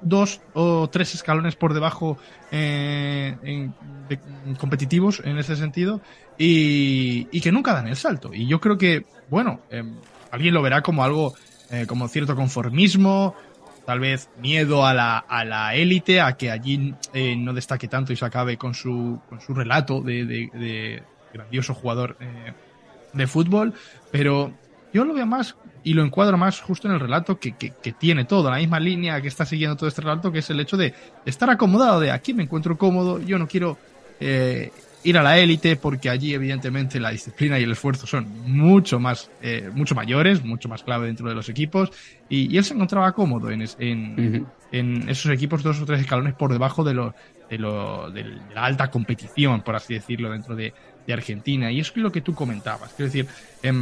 dos 0.00 0.40
o 0.52 0.88
tres 0.88 1.14
escalones 1.14 1.56
por 1.56 1.74
debajo 1.74 2.16
eh, 2.52 3.36
en, 3.42 3.74
competitivos 4.56 5.20
en 5.24 5.38
ese 5.38 5.56
sentido 5.56 6.00
y, 6.38 7.40
que 7.40 7.52
nunca 7.52 7.74
dan 7.74 7.88
el 7.88 7.96
salto. 7.96 8.32
Y 8.32 8.46
yo 8.46 8.60
creo 8.60 8.78
que, 8.78 9.04
bueno, 9.28 9.60
em, 9.70 9.96
alguien 10.30 10.54
lo 10.54 10.62
verá 10.62 10.82
como 10.82 11.02
algo, 11.02 11.34
eh, 11.70 11.86
como 11.88 12.06
cierto 12.08 12.36
conformismo, 12.36 13.34
tal 13.84 13.98
vez 13.98 14.30
miedo 14.40 14.86
a 14.86 14.94
la, 14.94 15.18
a 15.18 15.44
la 15.44 15.74
élite, 15.74 16.20
a 16.20 16.36
que 16.36 16.50
allí 16.50 16.94
no 17.36 17.52
destaque 17.52 17.88
tanto 17.88 18.12
y 18.12 18.16
se 18.16 18.24
acabe 18.24 18.56
con 18.56 18.74
su, 18.74 19.20
con 19.28 19.40
su 19.40 19.54
relato 19.54 20.00
de, 20.00 20.24
de 20.24 21.02
grandioso 21.32 21.74
jugador 21.74 22.16
de 23.12 23.26
fútbol, 23.26 23.74
pero 24.10 24.52
yo 24.92 25.04
lo 25.04 25.12
veo 25.14 25.26
más 25.26 25.56
y 25.84 25.92
lo 25.92 26.02
encuadro 26.02 26.38
más 26.38 26.60
justo 26.60 26.88
en 26.88 26.94
el 26.94 27.00
relato 27.00 27.38
que, 27.38 27.52
que, 27.52 27.92
tiene 27.92 28.24
todo, 28.24 28.50
la 28.50 28.56
misma 28.56 28.80
línea 28.80 29.20
que 29.20 29.28
está 29.28 29.44
siguiendo 29.44 29.76
todo 29.76 29.88
este 29.88 30.00
relato, 30.00 30.32
que 30.32 30.38
es 30.38 30.50
el 30.50 30.58
hecho 30.58 30.78
de 30.78 30.94
estar 31.26 31.48
acomodado, 31.50 32.00
de 32.00 32.10
aquí 32.10 32.32
me 32.32 32.42
encuentro 32.42 32.76
cómodo, 32.78 33.20
yo 33.20 33.38
no 33.38 33.46
quiero 33.46 33.76
eh, 34.18 34.72
ir 35.04 35.18
a 35.18 35.22
la 35.22 35.38
élite 35.38 35.76
porque 35.76 36.08
allí 36.08 36.32
evidentemente 36.32 36.98
la 36.98 37.10
disciplina 37.10 37.58
y 37.58 37.64
el 37.64 37.72
esfuerzo 37.72 38.06
son 38.06 38.26
mucho 38.46 38.98
más, 38.98 39.30
eh, 39.42 39.70
mucho 39.74 39.94
mayores, 39.94 40.42
mucho 40.42 40.70
más 40.70 40.82
clave 40.82 41.06
dentro 41.06 41.28
de 41.28 41.34
los 41.34 41.50
equipos 41.50 41.92
y, 42.30 42.56
él 42.56 42.64
se 42.64 42.72
encontraba 42.72 43.12
cómodo 43.12 43.50
en, 43.50 43.68
en, 43.78 44.46
en, 44.72 45.08
esos 45.08 45.30
equipos 45.30 45.62
dos 45.62 45.80
o 45.80 45.84
tres 45.84 46.00
escalones 46.00 46.32
por 46.32 46.50
debajo 46.50 46.82
de, 46.82 46.94
lo, 46.94 47.14
de, 47.50 47.58
lo, 47.58 48.10
de 48.10 48.24
la 48.54 48.64
alta 48.64 48.90
competición, 48.90 49.60
por 49.60 49.76
así 49.76 49.92
decirlo, 49.92 50.30
dentro 50.30 50.56
de, 50.56 50.72
de 51.06 51.12
Argentina 51.12 51.70
y 51.70 51.80
es 51.80 51.94
lo 51.94 52.10
que 52.10 52.22
tú 52.22 52.34
comentabas, 52.34 52.94
quiero 52.94 53.12
decir, 53.12 53.26
eh, 53.62 53.72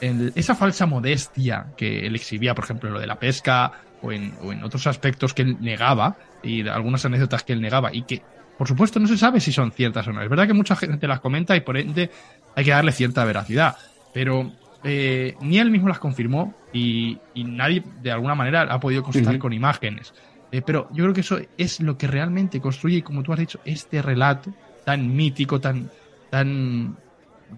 esa 0.00 0.54
falsa 0.54 0.86
modestia 0.86 1.66
que 1.76 2.06
él 2.06 2.14
exhibía, 2.14 2.54
por 2.54 2.64
ejemplo, 2.64 2.88
en 2.88 2.94
lo 2.94 3.00
de 3.00 3.06
la 3.06 3.18
pesca 3.18 3.72
o 4.02 4.12
en, 4.12 4.34
o 4.42 4.52
en 4.52 4.62
otros 4.62 4.86
aspectos 4.86 5.34
que 5.34 5.42
él 5.42 5.56
negaba 5.60 6.16
y 6.42 6.66
algunas 6.68 7.04
anécdotas 7.04 7.42
que 7.42 7.52
él 7.52 7.60
negaba 7.60 7.94
y 7.94 8.02
que, 8.02 8.22
por 8.56 8.68
supuesto, 8.68 9.00
no 9.00 9.08
se 9.08 9.16
sabe 9.16 9.40
si 9.40 9.52
son 9.52 9.72
ciertas 9.72 10.06
o 10.08 10.12
no. 10.12 10.22
Es 10.22 10.28
verdad 10.28 10.46
que 10.46 10.54
mucha 10.54 10.76
gente 10.76 11.06
las 11.08 11.20
comenta 11.20 11.56
y 11.56 11.60
por 11.60 11.76
ende 11.76 12.10
hay 12.54 12.64
que 12.64 12.70
darle 12.70 12.92
cierta 12.92 13.24
veracidad, 13.24 13.76
pero 14.12 14.52
eh, 14.84 15.34
ni 15.40 15.58
él 15.58 15.70
mismo 15.70 15.88
las 15.88 15.98
confirmó 15.98 16.54
y, 16.72 17.18
nadie 17.34 17.82
de 18.02 18.12
alguna 18.12 18.34
manera 18.34 18.62
ha 18.62 18.80
podido 18.80 19.02
constatar 19.02 19.38
con 19.38 19.52
imágenes. 19.52 20.14
Eh, 20.50 20.62
pero 20.64 20.88
yo 20.92 21.04
creo 21.04 21.14
que 21.14 21.20
eso 21.20 21.38
es 21.56 21.80
lo 21.80 21.98
que 21.98 22.06
realmente 22.06 22.60
construye, 22.60 23.02
como 23.02 23.22
tú 23.22 23.32
has 23.32 23.38
dicho, 23.38 23.60
este 23.64 24.00
relato 24.00 24.52
tan 24.84 25.14
mítico, 25.14 25.60
tan, 25.60 25.90
tan, 26.30 26.96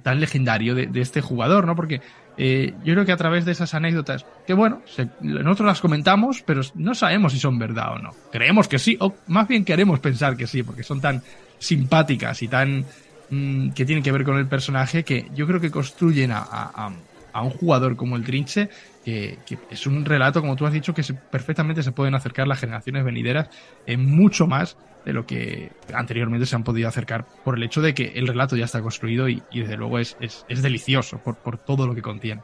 tan 0.03 0.21
legendario 0.21 0.75
de, 0.75 0.87
de 0.87 1.01
este 1.01 1.21
jugador, 1.21 1.67
¿no? 1.67 1.77
Porque 1.77 2.01
eh, 2.43 2.73
yo 2.85 2.95
creo 2.95 3.05
que 3.05 3.13
a 3.13 3.19
través 3.19 3.45
de 3.45 3.53
esas 3.53 3.75
anécdotas, 3.75 4.25
que 4.47 4.55
bueno, 4.55 4.81
nosotros 5.21 5.67
las 5.67 5.83
comentamos, 5.83 6.43
pero 6.43 6.63
no 6.75 6.95
sabemos 6.95 7.35
si 7.35 7.39
son 7.39 7.59
verdad 7.59 7.93
o 7.93 7.99
no. 7.99 8.13
Creemos 8.33 8.67
que 8.67 8.79
sí, 8.79 8.97
o 8.99 9.15
más 9.27 9.47
bien 9.47 9.63
queremos 9.63 10.01
pensar 10.01 10.39
que 10.39 10.47
sí, 10.47 10.63
porque 10.63 10.83
son 10.83 11.03
tan 11.03 11.23
simpáticas 11.59 12.43
y 12.43 12.49
tan 12.49 12.87
mm, 13.29 13.73
que 13.73 13.85
tienen 13.85 14.03
que 14.03 14.11
ver 14.11 14.25
con 14.25 14.39
el 14.39 14.47
personaje 14.47 15.05
que 15.05 15.27
yo 15.35 15.47
creo 15.47 15.61
que 15.61 15.71
construyen 15.71 16.31
a, 16.33 16.91
un 17.35 17.51
jugador 17.51 17.95
como 17.95 18.17
el 18.17 18.25
Trinche, 18.25 18.71
que, 19.05 19.37
es 19.71 19.87
un 19.87 20.07
relato, 20.07 20.41
como 20.41 20.57
tú 20.57 20.65
has 20.65 20.73
dicho, 20.73 20.95
que 20.95 21.03
perfectamente 21.31 21.83
se 21.83 21.93
pueden 21.93 22.15
acercar 22.15 22.49
las 22.49 22.59
generaciones 22.59 23.05
venideras 23.05 23.51
en 23.85 24.07
mucho 24.07 24.47
más 24.47 24.79
de 25.05 25.13
lo 25.13 25.27
que 25.27 25.71
anteriormente 25.95 26.47
se 26.47 26.57
han 26.57 26.65
podido 26.65 26.89
acercar 26.89 27.27
por 27.45 27.57
el 27.57 27.63
hecho 27.63 27.81
de 27.81 27.95
que 27.95 28.13
el 28.17 28.27
relato 28.27 28.57
ya 28.57 28.67
está 28.67 28.83
construido 28.83 29.29
y, 29.29 29.43
desde 29.53 29.77
luego 29.77 29.99
es, 29.99 30.17
es, 30.21 30.63
delicioso 30.63 31.19
por, 31.19 31.37
por, 31.37 31.59
todo 31.59 31.87
lo 31.87 31.95
que 31.95 32.03
contiene. 32.03 32.43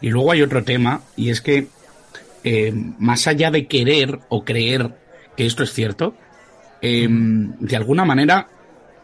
Y 0.00 0.10
luego 0.10 0.32
hay 0.32 0.42
otro 0.42 0.62
tema 0.62 1.00
y 1.16 1.30
es 1.30 1.40
que 1.40 1.66
eh, 2.44 2.72
más 2.98 3.26
allá 3.26 3.50
de 3.50 3.66
querer 3.66 4.18
o 4.28 4.44
creer 4.44 4.94
que 5.36 5.46
esto 5.46 5.62
es 5.62 5.72
cierto, 5.72 6.14
eh, 6.82 7.08
de 7.08 7.76
alguna 7.76 8.04
manera 8.04 8.48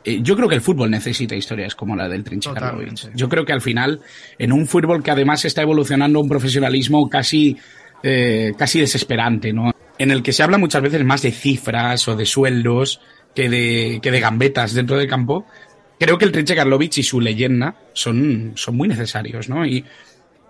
eh, 0.05 0.21
yo 0.23 0.35
creo 0.37 0.49
que 0.49 0.55
el 0.55 0.61
fútbol 0.61 0.91
necesita 0.91 1.35
historias 1.35 1.75
como 1.75 1.95
la 1.95 2.09
del 2.09 2.25
Trinche. 2.25 2.51
Yo 3.15 3.29
creo 3.29 3.45
que 3.45 3.53
al 3.53 3.61
final, 3.61 4.01
en 4.39 4.53
un 4.53 4.67
fútbol 4.67 5.03
que 5.03 5.11
además 5.11 5.45
está 5.45 5.63
evolucionando 5.63 6.21
un 6.21 6.29
profesionalismo 6.29 7.09
casi, 7.09 7.57
eh, 8.03 8.53
casi 8.57 8.81
desesperante, 8.81 9.53
¿no? 9.53 9.73
En 10.01 10.11
el 10.11 10.23
que 10.23 10.33
se 10.33 10.43
habla 10.43 10.59
muchas 10.59 10.83
veces 10.83 11.05
más 11.05 11.23
de 11.23 11.31
cifras 11.31 12.09
o 12.09 12.17
de 12.17 12.27
sueldos 12.27 13.01
que 13.35 13.49
de, 13.49 14.01
que 14.03 14.11
de 14.11 14.21
gambetas 14.21 14.75
dentro 14.75 14.97
del 14.97 15.09
campo. 15.09 15.47
Creo 15.99 16.19
que 16.19 16.25
el 16.25 16.33
Trinche 16.33 16.57
Karlovic 16.57 16.99
y 16.99 17.03
su 17.03 17.21
leyenda 17.21 17.77
son, 17.93 18.53
son 18.57 18.77
muy 18.77 18.89
necesarios, 18.89 19.49
¿no? 19.49 19.65
Y 19.65 19.85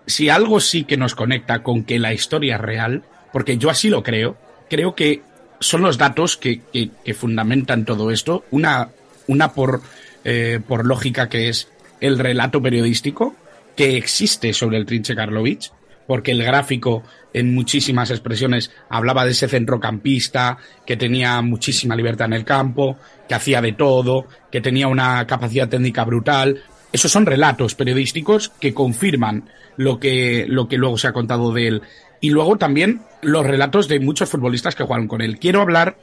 si 0.07 0.29
algo 0.29 0.59
sí 0.59 0.85
que 0.85 0.97
nos 0.97 1.13
conecta 1.13 1.61
con 1.61 1.83
que 1.83 1.99
la 1.99 2.13
historia 2.13 2.55
es 2.55 2.61
real, 2.61 3.03
porque 3.33 3.57
yo 3.57 3.69
así 3.69 3.89
lo 3.89 4.01
creo, 4.01 4.37
creo 4.69 4.95
que 4.95 5.21
son 5.59 5.81
los 5.81 5.97
datos 5.97 6.37
que, 6.37 6.61
que 6.71 7.13
fundamentan 7.13 7.85
todo 7.85 8.09
esto. 8.09 8.45
Una 8.49 8.89
una 9.31 9.53
por, 9.53 9.81
eh, 10.23 10.59
por 10.67 10.85
lógica 10.85 11.29
que 11.29 11.49
es 11.49 11.69
el 11.99 12.19
relato 12.19 12.61
periodístico 12.61 13.35
que 13.75 13.97
existe 13.97 14.53
sobre 14.53 14.77
el 14.77 14.85
Trinche 14.85 15.15
Karlovic, 15.15 15.71
porque 16.07 16.31
el 16.31 16.43
gráfico 16.43 17.03
en 17.33 17.53
muchísimas 17.53 18.11
expresiones 18.11 18.71
hablaba 18.89 19.25
de 19.25 19.31
ese 19.31 19.47
centrocampista 19.47 20.57
que 20.85 20.97
tenía 20.97 21.41
muchísima 21.41 21.95
libertad 21.95 22.27
en 22.27 22.33
el 22.33 22.45
campo, 22.45 22.97
que 23.27 23.35
hacía 23.35 23.61
de 23.61 23.73
todo, 23.73 24.27
que 24.51 24.61
tenía 24.61 24.87
una 24.87 25.25
capacidad 25.27 25.69
técnica 25.69 26.03
brutal. 26.03 26.61
Esos 26.91 27.11
son 27.11 27.25
relatos 27.25 27.75
periodísticos 27.75 28.49
que 28.59 28.73
confirman 28.73 29.49
lo 29.77 29.99
que, 29.99 30.45
lo 30.47 30.67
que 30.67 30.77
luego 30.77 30.97
se 30.97 31.07
ha 31.07 31.13
contado 31.13 31.53
de 31.53 31.67
él. 31.67 31.81
Y 32.19 32.29
luego 32.29 32.57
también 32.57 33.01
los 33.21 33.45
relatos 33.45 33.87
de 33.87 33.99
muchos 33.99 34.29
futbolistas 34.29 34.75
que 34.75 34.83
jugaron 34.83 35.07
con 35.07 35.21
él. 35.21 35.39
Quiero 35.39 35.61
hablar 35.61 35.97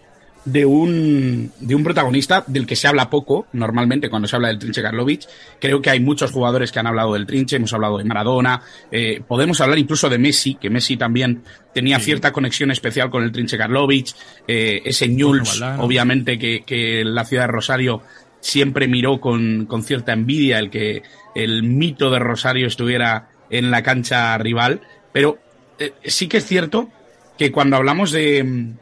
de 0.53 0.65
un, 0.65 1.53
de 1.61 1.75
un 1.75 1.85
protagonista 1.85 2.43
del 2.47 2.67
que 2.67 2.77
se 2.77 2.89
habla 2.89 3.11
poco 3.11 3.47
normalmente 3.53 4.09
cuando 4.09 4.27
se 4.27 4.37
habla 4.37 4.49
del 4.49 4.59
Trinche 4.59 4.83
Karlovic. 4.83 5.27
Creo 5.61 5.83
que 5.83 5.91
hay 5.91 6.01
muchos 6.01 6.31
jugadores 6.31 6.73
que 6.73 6.79
han 6.79 6.87
hablado 6.87 7.15
del 7.15 7.27
Trinche, 7.27 7.57
hemos 7.57 7.73
hablado 7.75 7.99
de 7.99 8.05
Maradona, 8.05 8.63
eh, 8.91 9.21
podemos 9.27 9.61
hablar 9.61 9.79
incluso 9.79 10.09
de 10.09 10.19
Messi, 10.19 10.55
que 10.55 10.71
Messi 10.71 10.97
también 10.97 11.43
tenía 11.75 12.01
cierta 12.01 12.33
conexión 12.33 12.71
especial 12.71 13.11
con 13.11 13.23
el 13.23 13.33
Trinche 13.33 13.59
Karlovic, 13.59 14.15
eh, 14.47 14.81
ese 14.85 15.09
Newell's, 15.09 15.61
obviamente, 15.79 16.39
que, 16.39 16.63
que 16.65 17.05
la 17.05 17.25
ciudad 17.25 17.45
de 17.45 17.53
Rosario 17.53 18.03
siempre 18.41 18.89
miró 18.89 19.21
con, 19.21 19.67
con 19.67 19.83
cierta 19.83 20.13
envidia 20.13 20.59
el 20.59 20.71
que 20.71 21.03
el 21.35 21.63
mito 21.63 22.11
de 22.11 22.21
Rosario 22.21 22.67
estuviera 22.67 23.29
en 23.51 23.71
la 23.71 23.83
cancha 23.83 24.37
rival, 24.39 24.81
pero 25.13 25.39
eh, 25.79 25.93
sí 26.05 26.29
que 26.29 26.39
es 26.39 26.47
cierto 26.47 26.89
que 27.37 27.53
cuando 27.53 27.77
hablamos 27.77 28.11
de 28.11 28.75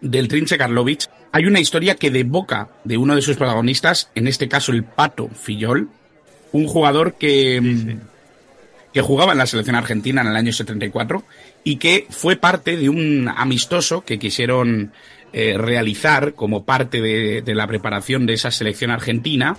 del 0.00 0.28
Trinche 0.28 0.58
Karlovic, 0.58 1.08
hay 1.32 1.46
una 1.46 1.60
historia 1.60 1.96
que 1.96 2.10
de 2.10 2.24
boca 2.24 2.68
de 2.84 2.96
uno 2.96 3.14
de 3.14 3.22
sus 3.22 3.36
protagonistas, 3.36 4.10
en 4.14 4.28
este 4.28 4.48
caso 4.48 4.72
el 4.72 4.84
Pato 4.84 5.28
Fillol, 5.28 5.88
un 6.52 6.66
jugador 6.66 7.14
que, 7.14 7.98
que 8.92 9.00
jugaba 9.02 9.32
en 9.32 9.38
la 9.38 9.46
selección 9.46 9.76
argentina 9.76 10.22
en 10.22 10.28
el 10.28 10.36
año 10.36 10.52
74 10.52 11.24
y 11.64 11.76
que 11.76 12.06
fue 12.10 12.36
parte 12.36 12.76
de 12.76 12.88
un 12.88 13.28
amistoso 13.34 14.02
que 14.02 14.18
quisieron 14.18 14.92
eh, 15.32 15.58
realizar 15.58 16.34
como 16.34 16.64
parte 16.64 17.00
de, 17.00 17.42
de 17.42 17.54
la 17.54 17.66
preparación 17.66 18.24
de 18.24 18.34
esa 18.34 18.50
selección 18.50 18.90
argentina 18.90 19.56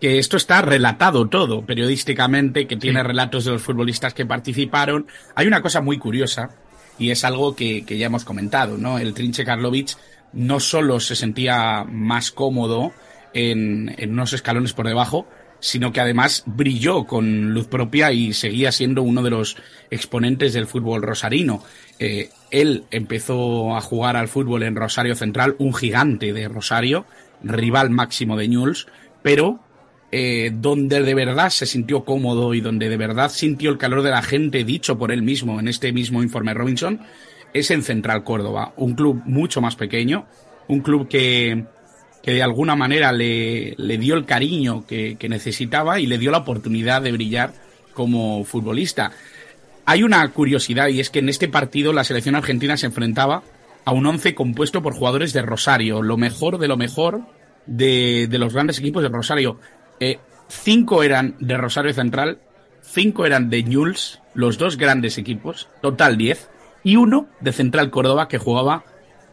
que 0.00 0.18
esto 0.18 0.36
está 0.36 0.60
relatado 0.60 1.28
todo 1.28 1.64
periodísticamente, 1.64 2.66
que 2.66 2.76
tiene 2.76 3.02
relatos 3.02 3.46
de 3.46 3.52
los 3.52 3.62
futbolistas 3.62 4.12
que 4.12 4.26
participaron. 4.26 5.06
Hay 5.34 5.46
una 5.46 5.62
cosa 5.62 5.80
muy 5.80 5.96
curiosa 5.96 6.50
y 6.98 7.10
es 7.10 7.24
algo 7.24 7.54
que, 7.54 7.84
ya 7.84 8.06
hemos 8.06 8.24
comentado, 8.24 8.78
¿no? 8.78 8.98
El 8.98 9.14
Trinche 9.14 9.44
Karlovic 9.44 9.96
no 10.32 10.60
solo 10.60 11.00
se 11.00 11.16
sentía 11.16 11.84
más 11.84 12.30
cómodo 12.30 12.92
en, 13.32 13.94
unos 14.10 14.32
escalones 14.32 14.72
por 14.72 14.86
debajo, 14.86 15.26
sino 15.60 15.92
que 15.92 16.00
además 16.00 16.42
brilló 16.46 17.06
con 17.06 17.54
luz 17.54 17.68
propia 17.68 18.12
y 18.12 18.32
seguía 18.34 18.70
siendo 18.70 19.02
uno 19.02 19.22
de 19.22 19.30
los 19.30 19.56
exponentes 19.90 20.52
del 20.52 20.66
fútbol 20.66 21.02
rosarino. 21.02 21.62
Eh, 21.98 22.30
él 22.50 22.84
empezó 22.90 23.74
a 23.74 23.80
jugar 23.80 24.16
al 24.16 24.28
fútbol 24.28 24.62
en 24.62 24.76
Rosario 24.76 25.14
Central, 25.14 25.56
un 25.58 25.72
gigante 25.72 26.32
de 26.32 26.48
Rosario, 26.48 27.06
rival 27.42 27.90
máximo 27.90 28.36
de 28.36 28.48
Newell's, 28.48 28.86
pero 29.22 29.63
eh, 30.16 30.52
donde 30.54 31.02
de 31.02 31.12
verdad 31.12 31.50
se 31.50 31.66
sintió 31.66 32.04
cómodo 32.04 32.54
y 32.54 32.60
donde 32.60 32.88
de 32.88 32.96
verdad 32.96 33.32
sintió 33.32 33.70
el 33.70 33.78
calor 33.78 34.00
de 34.02 34.10
la 34.10 34.22
gente 34.22 34.62
dicho 34.62 34.96
por 34.96 35.10
él 35.10 35.22
mismo 35.22 35.58
en 35.58 35.66
este 35.66 35.92
mismo 35.92 36.22
informe 36.22 36.54
Robinson, 36.54 37.00
es 37.52 37.72
en 37.72 37.82
Central 37.82 38.22
Córdoba, 38.22 38.74
un 38.76 38.94
club 38.94 39.22
mucho 39.24 39.60
más 39.60 39.74
pequeño, 39.74 40.26
un 40.68 40.82
club 40.82 41.08
que, 41.08 41.64
que 42.22 42.30
de 42.30 42.44
alguna 42.44 42.76
manera 42.76 43.10
le, 43.10 43.74
le 43.76 43.98
dio 43.98 44.14
el 44.14 44.24
cariño 44.24 44.86
que, 44.86 45.16
que, 45.16 45.28
necesitaba 45.28 45.98
y 45.98 46.06
le 46.06 46.18
dio 46.18 46.30
la 46.30 46.38
oportunidad 46.38 47.02
de 47.02 47.10
brillar 47.10 47.52
como 47.92 48.44
futbolista. 48.44 49.10
Hay 49.84 50.04
una 50.04 50.28
curiosidad 50.28 50.86
y 50.90 51.00
es 51.00 51.10
que 51.10 51.18
en 51.18 51.28
este 51.28 51.48
partido 51.48 51.92
la 51.92 52.04
selección 52.04 52.36
argentina 52.36 52.76
se 52.76 52.86
enfrentaba 52.86 53.42
a 53.84 53.90
un 53.90 54.06
once 54.06 54.32
compuesto 54.32 54.80
por 54.80 54.94
jugadores 54.94 55.32
de 55.32 55.42
Rosario, 55.42 56.02
lo 56.02 56.16
mejor 56.16 56.58
de 56.58 56.68
lo 56.68 56.76
mejor 56.76 57.22
de, 57.66 58.28
de 58.30 58.38
los 58.38 58.52
grandes 58.54 58.78
equipos 58.78 59.02
de 59.02 59.08
Rosario. 59.08 59.58
Eh, 60.00 60.18
cinco 60.48 61.02
eran 61.02 61.36
de 61.38 61.56
Rosario 61.56 61.92
Central, 61.92 62.38
cinco 62.82 63.26
eran 63.26 63.50
de 63.50 63.62
Newell's, 63.62 64.20
los 64.34 64.58
dos 64.58 64.76
grandes 64.76 65.18
equipos, 65.18 65.68
total 65.80 66.16
10, 66.16 66.48
y 66.82 66.96
uno 66.96 67.28
de 67.40 67.52
Central 67.52 67.90
Córdoba 67.90 68.28
que 68.28 68.38
jugaba 68.38 68.84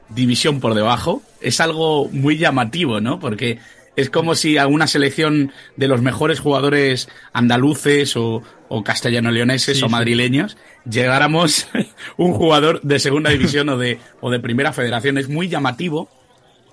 división 0.10 0.60
por 0.60 0.74
debajo. 0.74 1.22
Es 1.42 1.60
algo 1.60 2.08
muy 2.10 2.38
llamativo, 2.38 3.02
¿no? 3.02 3.20
Porque 3.20 3.60
es 3.96 4.10
como 4.10 4.36
si 4.36 4.58
a 4.58 4.68
una 4.68 4.88
selección 4.88 5.52
de 5.76 5.88
los 5.88 6.02
mejores 6.02 6.40
jugadores 6.40 7.10
andaluces 7.34 8.16
o, 8.16 8.44
castellano-leoneses 8.86 9.84
o 9.84 9.90
madrileños 9.90 10.56
llegáramos 10.90 11.68
un 12.18 12.32
jugador 12.34 12.80
de 12.82 13.00
segunda 13.00 13.30
división 13.30 13.68
o 13.68 13.78
de, 13.78 14.00
o 14.22 14.32
de 14.32 14.40
primera 14.40 14.72
federación. 14.72 15.18
Es 15.18 15.28
muy 15.28 15.50
llamativo 15.50 16.10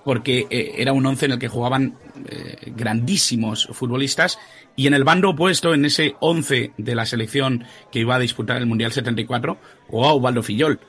porque 0.09 0.47
eh, 0.49 0.73
era 0.79 0.91
un 0.91 1.05
once 1.05 1.27
en 1.27 1.33
el 1.33 1.37
que 1.37 1.47
jugaban 1.47 1.93
eh, 2.27 2.71
grandísimos 2.75 3.69
futbolistas 3.73 4.39
y 4.75 4.87
en 4.87 4.95
el 4.95 5.03
bando 5.03 5.29
opuesto, 5.29 5.71
en 5.75 5.85
ese 5.85 6.15
once 6.19 6.71
de 6.79 6.95
la 6.95 7.05
selección 7.05 7.63
que 7.91 7.99
iba 7.99 8.15
a 8.15 8.19
disputar 8.19 8.57
el 8.57 8.65
Mundial 8.65 8.91
74, 8.91 9.59
jugaba 9.87 10.15
Ubaldo 10.15 10.41
Fillol. 10.41 10.79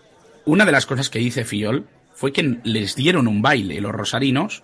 Una 0.46 0.64
de 0.64 0.72
las 0.72 0.86
cosas 0.86 1.10
que 1.10 1.18
dice 1.18 1.44
Fillol 1.44 1.86
fue 2.14 2.32
que 2.32 2.60
les 2.64 2.96
dieron 2.96 3.28
un 3.28 3.42
baile 3.42 3.82
los 3.82 3.92
rosarinos 3.92 4.62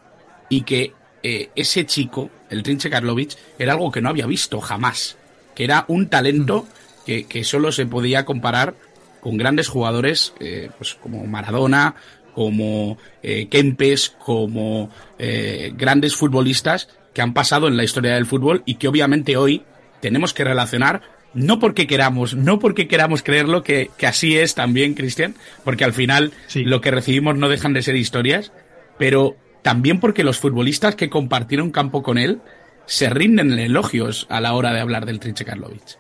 y 0.49 0.63
que 0.63 0.95
eh, 1.23 1.51
ese 1.55 1.85
chico, 1.85 2.31
el 2.49 2.63
Trinche 2.63 2.89
Karlovic, 2.89 3.37
era 3.59 3.75
algo 3.75 3.93
que 3.93 4.01
no 4.01 4.09
había 4.09 4.25
visto 4.25 4.63
jamás, 4.63 5.19
que 5.55 5.65
era 5.65 5.85
un 5.89 6.09
talento 6.09 6.67
que, 7.05 7.25
que 7.25 7.45
solo 7.45 7.73
se 7.73 7.85
podía 7.85 8.25
comparar 8.25 8.75
con 9.21 9.37
grandes 9.37 9.69
jugadores 9.69 10.33
pues 10.79 10.95
como 10.95 11.27
Maradona, 11.27 11.97
como 12.37 12.99
eh, 13.23 13.49
Kempes, 13.49 14.11
como 14.11 14.91
eh, 15.19 15.73
grandes 15.75 16.15
futbolistas 16.15 16.91
que 17.15 17.23
han 17.23 17.33
pasado 17.33 17.67
en 17.67 17.79
la 17.79 17.83
historia 17.83 18.13
del 18.13 18.27
fútbol 18.27 18.63
y 18.67 18.75
que 18.75 18.89
obviamente 18.89 19.39
hoy 19.39 19.63
tenemos 20.03 20.35
que 20.35 20.45
relacionar 20.45 21.01
no 21.33 21.59
porque 21.59 21.87
queramos, 21.87 22.35
no 22.35 22.59
porque 22.59 22.89
queramos 22.89 23.23
creerlo, 23.23 23.63
que, 23.63 23.91
que 23.97 24.07
así 24.07 24.37
es 24.37 24.55
también, 24.55 24.93
Cristian, 24.93 25.35
porque 25.65 25.85
al 25.85 25.95
final 25.95 26.35
lo 26.55 26.83
que 26.83 26.91
recibimos 26.91 27.39
no 27.39 27.49
dejan 27.49 27.73
de 27.73 27.81
ser 27.81 27.97
historias, 27.97 28.53
pero 28.99 29.35
también 29.63 29.99
porque 29.99 30.23
los 30.23 30.39
futbolistas 30.39 30.95
que 30.95 31.09
compartieron 31.09 31.71
campo 31.71 32.03
con 32.03 32.19
él 32.19 32.43
se 32.85 33.09
rinden 33.09 33.51
en 33.51 33.61
elogios 33.61 34.27
a 34.29 34.43
la 34.43 34.53
hora 34.53 34.75
de 34.75 34.81
hablar 34.81 35.07
del 35.07 35.21
Trinche 35.21 35.47
Karlovic. 35.47 35.97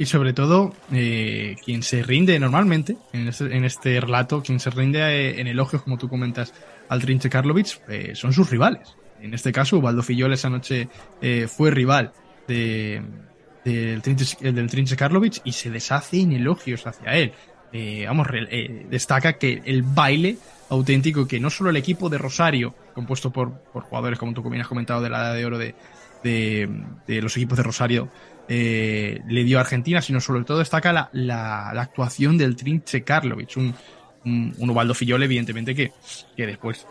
Y 0.00 0.06
sobre 0.06 0.32
todo, 0.32 0.72
eh, 0.94 1.56
quien 1.62 1.82
se 1.82 2.02
rinde 2.02 2.38
normalmente 2.38 2.96
en 3.12 3.28
este, 3.28 3.54
en 3.54 3.66
este 3.66 4.00
relato, 4.00 4.42
quien 4.42 4.58
se 4.58 4.70
rinde 4.70 5.00
eh, 5.00 5.42
en 5.42 5.46
elogios, 5.46 5.82
como 5.82 5.98
tú 5.98 6.08
comentas, 6.08 6.54
al 6.88 7.02
Trinche 7.02 7.28
Karlovic, 7.28 7.82
eh, 7.86 8.12
son 8.14 8.32
sus 8.32 8.48
rivales. 8.48 8.96
En 9.20 9.34
este 9.34 9.52
caso, 9.52 9.76
Ubaldo 9.76 10.02
Fillol 10.02 10.32
esa 10.32 10.48
noche 10.48 10.88
eh, 11.20 11.46
fue 11.48 11.70
rival 11.70 12.12
de, 12.48 13.02
del, 13.62 14.00
Trinche, 14.00 14.50
del 14.50 14.70
Trinche 14.70 14.96
Karlovic 14.96 15.42
y 15.44 15.52
se 15.52 15.70
deshace 15.70 16.22
en 16.22 16.32
elogios 16.32 16.86
hacia 16.86 17.16
él. 17.16 17.34
vamos, 18.06 18.26
destaca 18.88 19.34
que 19.34 19.60
el 19.66 19.82
baile 19.82 20.38
auténtico 20.70 21.28
que 21.28 21.38
no 21.38 21.50
solo 21.50 21.68
el 21.68 21.76
equipo 21.76 22.08
de 22.08 22.16
Rosario, 22.16 22.74
compuesto 22.94 23.30
por, 23.30 23.52
por 23.70 23.82
jugadores 23.82 24.18
como 24.18 24.32
tú 24.32 24.42
bien 24.48 24.62
has 24.62 24.68
comentado 24.68 25.02
de 25.02 25.10
la 25.10 25.18
edad 25.18 25.34
de 25.34 25.44
oro 25.44 25.58
de, 25.58 25.74
de 26.22 27.20
los 27.20 27.36
equipos 27.36 27.58
de 27.58 27.64
Rosario, 27.64 28.08
eh, 28.52 29.20
le 29.28 29.44
dio 29.44 29.58
a 29.58 29.60
Argentina, 29.60 30.02
sino 30.02 30.20
sobre 30.20 30.42
todo 30.42 30.58
destaca 30.58 30.92
la, 30.92 31.08
la, 31.12 31.70
actuación 31.70 32.36
del 32.36 32.56
Trinche 32.56 33.04
Karlovic, 33.04 33.56
un, 33.56 33.72
un, 34.24 34.54
un 34.58 34.94
Fillol, 34.96 35.22
evidentemente, 35.22 35.72
que, 35.72 35.92
que 36.36 36.48
después 36.48 36.84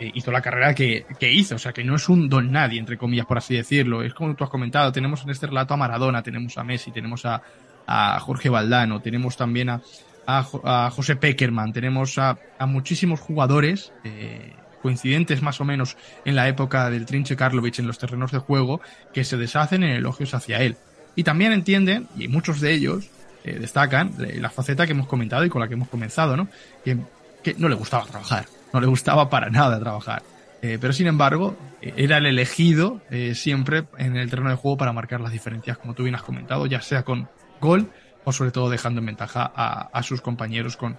eh, 0.00 0.10
hizo 0.14 0.32
la 0.32 0.40
carrera 0.40 0.74
que, 0.74 1.04
que, 1.20 1.30
hizo, 1.30 1.56
o 1.56 1.58
sea, 1.58 1.74
que 1.74 1.84
no 1.84 1.96
es 1.96 2.08
un 2.08 2.30
don 2.30 2.50
nadie, 2.50 2.80
entre 2.80 2.96
comillas, 2.96 3.26
por 3.26 3.36
así 3.36 3.54
decirlo. 3.54 4.02
Es 4.02 4.14
como 4.14 4.34
tú 4.34 4.44
has 4.44 4.50
comentado, 4.50 4.92
tenemos 4.92 5.22
en 5.24 5.28
este 5.28 5.46
relato 5.46 5.74
a 5.74 5.76
Maradona, 5.76 6.22
tenemos 6.22 6.56
a 6.56 6.64
Messi, 6.64 6.90
tenemos 6.90 7.26
a, 7.26 7.42
a 7.86 8.18
Jorge 8.20 8.48
Valdano, 8.48 9.02
tenemos 9.02 9.36
también 9.36 9.68
a, 9.68 9.82
a, 10.26 10.90
José 10.90 11.16
Peckerman, 11.16 11.74
tenemos 11.74 12.16
a, 12.16 12.38
muchísimos 12.60 13.20
jugadores 13.20 13.92
eh, 14.04 14.54
coincidentes 14.80 15.42
más 15.42 15.60
o 15.60 15.66
menos 15.66 15.98
en 16.24 16.34
la 16.34 16.48
época 16.48 16.88
del 16.88 17.04
Trinche 17.04 17.36
Karlovich 17.36 17.78
en 17.78 17.86
los 17.86 17.98
terrenos 17.98 18.32
de 18.32 18.38
juego, 18.38 18.80
que 19.12 19.24
se 19.24 19.36
deshacen 19.36 19.82
en 19.82 19.90
elogios 19.90 20.32
hacia 20.32 20.62
él. 20.62 20.78
Y 21.16 21.24
también 21.24 21.52
entienden, 21.52 22.08
y 22.16 22.28
muchos 22.28 22.60
de 22.60 22.72
ellos 22.72 23.08
eh, 23.44 23.58
destacan, 23.58 24.12
la 24.18 24.50
faceta 24.50 24.86
que 24.86 24.92
hemos 24.92 25.06
comentado 25.06 25.44
y 25.44 25.50
con 25.50 25.60
la 25.60 25.68
que 25.68 25.74
hemos 25.74 25.88
comenzado, 25.88 26.36
¿no? 26.36 26.48
Que, 26.84 26.96
no 27.58 27.68
le 27.68 27.74
gustaba 27.74 28.06
trabajar, 28.06 28.46
no 28.72 28.80
le 28.80 28.86
gustaba 28.86 29.28
para 29.28 29.50
nada 29.50 29.78
trabajar. 29.78 30.22
Eh, 30.62 30.78
pero 30.80 30.94
sin 30.94 31.06
embargo, 31.06 31.54
eh, 31.82 31.92
era 31.98 32.16
el 32.16 32.24
elegido 32.24 33.02
siempre 33.34 33.84
en 33.98 34.16
el 34.16 34.30
terreno 34.30 34.48
de 34.48 34.56
juego 34.56 34.78
para 34.78 34.94
marcar 34.94 35.20
las 35.20 35.30
diferencias, 35.30 35.76
como 35.76 35.92
tú 35.92 36.04
bien 36.04 36.14
has 36.14 36.22
comentado, 36.22 36.64
ya 36.66 36.80
sea 36.80 37.02
con 37.02 37.28
gol 37.60 37.90
o 38.24 38.32
sobre 38.32 38.50
todo 38.50 38.70
dejando 38.70 39.00
en 39.00 39.06
ventaja 39.06 39.52
a, 39.54 40.02
sus 40.02 40.20
compañeros 40.20 40.76
con, 40.76 40.96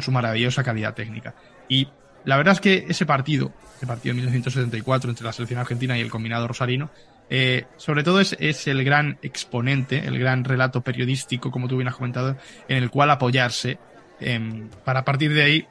su 0.00 0.12
maravillosa 0.12 0.62
calidad 0.62 0.94
técnica. 0.94 1.34
Y 1.68 1.88
la 2.24 2.36
verdad 2.36 2.54
es 2.54 2.60
que 2.60 2.86
ese 2.88 3.06
partido, 3.06 3.52
ese 3.76 3.86
partido 3.86 4.12
de 4.14 4.20
1974 4.20 5.10
entre 5.10 5.24
la 5.24 5.32
selección 5.32 5.60
argentina 5.60 5.98
y 5.98 6.00
el 6.00 6.10
combinado 6.10 6.46
rosarino, 6.46 6.90
eh, 7.30 7.66
sobre 7.76 8.02
todo 8.02 8.20
es, 8.20 8.36
es, 8.40 8.66
el 8.66 8.84
gran 8.84 9.18
exponente, 9.22 9.98
el 10.06 10.18
gran 10.18 10.44
relato 10.44 10.80
periodístico, 10.80 11.50
como 11.50 11.68
tú 11.68 11.76
bien 11.76 11.88
has 11.88 11.96
comentado, 11.96 12.36
en 12.68 12.76
el 12.78 12.90
cual 12.90 13.10
apoyarse 13.10 13.78
em, 14.20 14.68
para 14.84 15.00
a 15.00 15.04
partir 15.04 15.32
de 15.34 15.42
ahí 15.42 15.66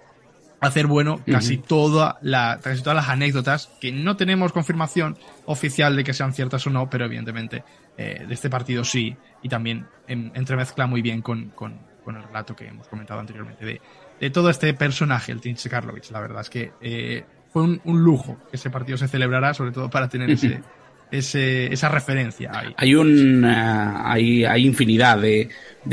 hacer 0.60 0.88
bueno 0.88 1.22
casi, 1.26 1.58
toda 1.58 2.18
la, 2.22 2.60
casi 2.62 2.82
todas 2.82 2.96
las 2.96 3.10
anécdotas 3.10 3.72
que 3.80 3.92
no 3.92 4.18
tenemos 4.18 4.52
confirmación 4.52 5.18
oficial 5.46 5.96
de 5.96 6.04
que 6.04 6.14
sean 6.14 6.34
ciertas 6.34 6.66
o 6.68 6.70
no, 6.70 6.90
pero 6.90 7.06
evidentemente 7.06 7.64
eh, 7.98 8.26
de 8.28 8.34
este 8.34 8.50
partido 8.50 8.84
sí, 8.84 9.16
y 9.42 9.50
también 9.50 9.88
entremezcla 10.08 10.88
muy 10.88 11.02
bien 11.02 11.22
con, 11.22 11.50
con, 11.50 11.80
con, 12.04 12.16
el 12.16 12.24
relato 12.24 12.56
que 12.56 12.68
hemos 12.68 12.88
comentado 12.88 13.20
anteriormente 13.20 13.66
de, 13.66 13.82
de 14.20 14.30
todo 14.30 14.50
este 14.50 14.74
personaje, 14.74 15.32
el 15.32 15.42
Tinche 15.42 15.70
Karlovic. 15.70 16.10
La 16.12 16.22
verdad 16.22 16.42
es 16.42 16.50
que 16.50 16.72
eh, 16.82 17.26
fue 17.52 17.64
un, 17.64 17.82
un, 17.84 18.04
lujo 18.04 18.38
que 18.50 18.56
ese 18.56 18.70
partido 18.70 18.98
se 18.98 19.08
celebrara, 19.08 19.54
sobre 19.54 19.72
todo 19.72 19.90
para 19.90 20.08
tener 20.08 20.30
ese, 20.32 20.62
esa 21.12 21.90
referencia. 21.90 22.52
Hay, 22.76 22.96
un, 22.96 23.44
uh, 23.44 24.02
hay, 24.04 24.46
hay 24.46 24.66
infinidad 24.66 25.20
de, 25.20 25.50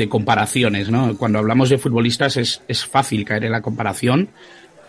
comparaciones, 0.09 0.89
¿no? 0.89 1.17
Cuando 1.17 1.39
hablamos 1.39 1.69
de 1.69 1.77
futbolistas 1.77 2.37
es, 2.37 2.85
fácil 2.85 3.23
caer 3.23 3.45
en 3.45 3.51
la 3.51 3.61
comparación 3.61 4.29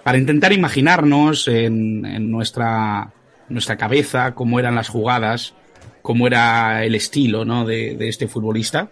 para 0.02 0.18
intentar 0.18 0.52
imaginarnos 0.52 1.48
en, 1.48 2.30
nuestra, 2.30 3.10
nuestra 3.48 3.76
cabeza 3.76 4.34
cómo 4.34 4.58
eran 4.58 4.74
las 4.74 4.88
jugadas, 4.88 5.54
cómo 6.02 6.26
era 6.26 6.84
el 6.84 6.94
estilo 6.94 7.44
de 7.64 8.08
este 8.08 8.26
futbolista. 8.28 8.88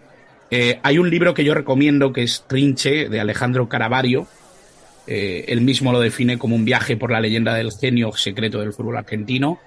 Eh, 0.51 0.79
hay 0.83 0.97
un 0.97 1.09
libro 1.09 1.33
que 1.33 1.43
yo 1.43 1.53
recomiendo 1.53 2.13
que 2.13 2.23
es 2.23 2.45
Trinche, 2.47 3.09
de 3.09 3.19
Alejandro 3.19 3.67
Caravario. 3.67 4.27
Eh, 5.07 5.45
él 5.47 5.61
mismo 5.61 5.91
lo 5.91 5.99
define 5.99 6.37
como 6.37 6.55
un 6.55 6.65
viaje 6.65 6.97
por 6.97 7.11
la 7.11 7.19
leyenda 7.19 7.53
del 7.53 7.71
genio 7.71 8.13
secreto 8.13 8.59
del 8.59 8.73
fútbol 8.73 8.97
argentino 8.97 9.59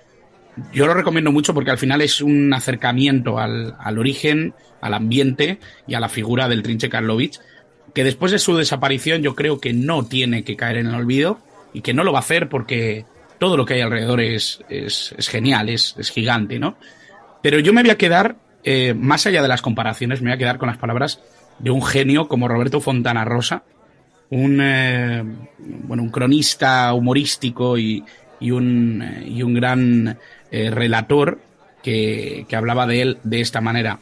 yo 0.72 0.86
lo 0.86 0.94
recomiendo 0.94 1.32
mucho 1.32 1.54
porque 1.54 1.70
al 1.70 1.78
final 1.78 2.00
es 2.00 2.20
un 2.20 2.52
acercamiento 2.52 3.38
al, 3.38 3.74
al 3.78 3.98
origen, 3.98 4.54
al 4.80 4.94
ambiente 4.94 5.58
y 5.86 5.94
a 5.94 6.00
la 6.00 6.08
figura 6.08 6.48
del 6.48 6.62
Trinche 6.62 6.88
Karlovich, 6.88 7.40
que 7.94 8.04
después 8.04 8.32
de 8.32 8.38
su 8.38 8.56
desaparición 8.56 9.22
yo 9.22 9.34
creo 9.34 9.60
que 9.60 9.72
no 9.72 10.06
tiene 10.06 10.44
que 10.44 10.56
caer 10.56 10.78
en 10.78 10.86
el 10.86 10.94
olvido 10.94 11.40
y 11.72 11.80
que 11.80 11.94
no 11.94 12.04
lo 12.04 12.12
va 12.12 12.18
a 12.18 12.22
hacer 12.22 12.48
porque 12.48 13.04
todo 13.38 13.56
lo 13.56 13.64
que 13.64 13.74
hay 13.74 13.80
alrededor 13.80 14.20
es, 14.20 14.60
es, 14.68 15.14
genial, 15.28 15.68
es, 15.68 15.94
es, 15.98 16.10
gigante, 16.10 16.58
¿no? 16.58 16.76
Pero 17.42 17.60
yo 17.60 17.72
me 17.72 17.82
voy 17.82 17.90
a 17.90 17.98
quedar, 17.98 18.36
eh, 18.64 18.94
más 18.94 19.26
allá 19.26 19.42
de 19.42 19.48
las 19.48 19.62
comparaciones, 19.62 20.20
me 20.20 20.30
voy 20.30 20.34
a 20.34 20.38
quedar 20.38 20.58
con 20.58 20.68
las 20.68 20.78
palabras 20.78 21.20
de 21.58 21.70
un 21.70 21.82
genio 21.82 22.28
como 22.28 22.48
Roberto 22.48 22.80
Fontana 22.80 23.24
Rosa, 23.24 23.62
un, 24.30 24.60
eh, 24.60 25.24
bueno, 25.58 26.02
un 26.02 26.10
cronista 26.10 26.92
humorístico 26.92 27.78
y, 27.78 28.04
y, 28.40 28.50
un, 28.50 29.04
y 29.24 29.42
un 29.42 29.54
gran 29.54 30.18
eh, 30.50 30.70
relator 30.70 31.38
que, 31.82 32.46
que, 32.48 32.56
hablaba 32.56 32.86
de 32.86 33.02
él 33.02 33.18
de 33.24 33.40
esta 33.40 33.60
manera. 33.60 34.00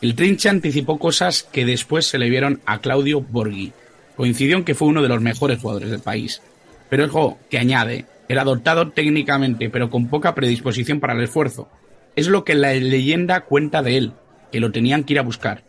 El 0.00 0.14
Trinche 0.14 0.48
anticipó 0.48 0.98
cosas 0.98 1.42
que 1.42 1.64
después 1.64 2.06
se 2.06 2.18
le 2.18 2.28
vieron 2.28 2.60
a 2.66 2.80
Claudio 2.80 3.20
Borghi. 3.20 3.72
Coincidió 4.16 4.56
en 4.56 4.64
que 4.64 4.74
fue 4.74 4.88
uno 4.88 5.02
de 5.02 5.08
los 5.08 5.20
mejores 5.20 5.58
jugadores 5.60 5.90
del 5.90 6.00
país. 6.00 6.42
Pero 6.88 7.06
ojo, 7.06 7.38
que 7.50 7.58
añade, 7.58 8.06
era 8.28 8.44
dotado 8.44 8.90
técnicamente, 8.90 9.70
pero 9.70 9.90
con 9.90 10.08
poca 10.08 10.34
predisposición 10.34 11.00
para 11.00 11.14
el 11.14 11.22
esfuerzo. 11.22 11.68
Es 12.16 12.28
lo 12.28 12.44
que 12.44 12.54
la 12.54 12.72
leyenda 12.72 13.40
cuenta 13.40 13.82
de 13.82 13.96
él, 13.96 14.12
que 14.52 14.60
lo 14.60 14.70
tenían 14.70 15.04
que 15.04 15.14
ir 15.14 15.18
a 15.18 15.22
buscar. 15.22 15.62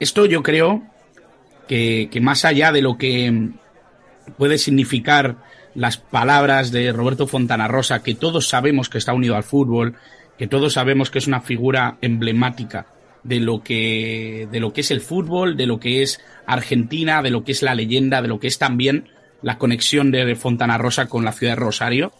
Esto 0.00 0.26
yo 0.26 0.42
creo 0.42 0.82
que, 1.68 2.08
que 2.10 2.20
más 2.20 2.44
allá 2.44 2.72
de 2.72 2.82
lo 2.82 2.98
que 2.98 3.50
puede 4.36 4.58
significar 4.58 5.36
las 5.76 5.98
palabras 5.98 6.72
de 6.72 6.90
Roberto 6.90 7.26
Fontana 7.26 7.68
Rosa, 7.68 8.02
que 8.02 8.14
todos 8.14 8.48
sabemos 8.48 8.88
que 8.88 8.98
está 8.98 9.12
unido 9.12 9.36
al 9.36 9.44
fútbol, 9.44 9.94
que 10.38 10.46
todos 10.46 10.72
sabemos 10.72 11.10
que 11.10 11.18
es 11.18 11.26
una 11.26 11.42
figura 11.42 11.98
emblemática 12.00 12.86
de 13.22 13.40
lo 13.40 13.62
que 13.62 14.48
de 14.50 14.58
lo 14.58 14.72
que 14.72 14.80
es 14.80 14.90
el 14.90 15.02
fútbol, 15.02 15.56
de 15.56 15.66
lo 15.66 15.78
que 15.78 16.02
es 16.02 16.20
Argentina, 16.46 17.22
de 17.22 17.30
lo 17.30 17.44
que 17.44 17.52
es 17.52 17.62
la 17.62 17.74
leyenda, 17.74 18.22
de 18.22 18.28
lo 18.28 18.40
que 18.40 18.46
es 18.46 18.58
también 18.58 19.08
la 19.42 19.58
conexión 19.58 20.10
de 20.10 20.34
Fontana 20.34 20.78
Rosa 20.78 21.06
con 21.06 21.24
la 21.24 21.32
ciudad 21.32 21.52
de 21.52 21.60
Rosario. 21.60 22.12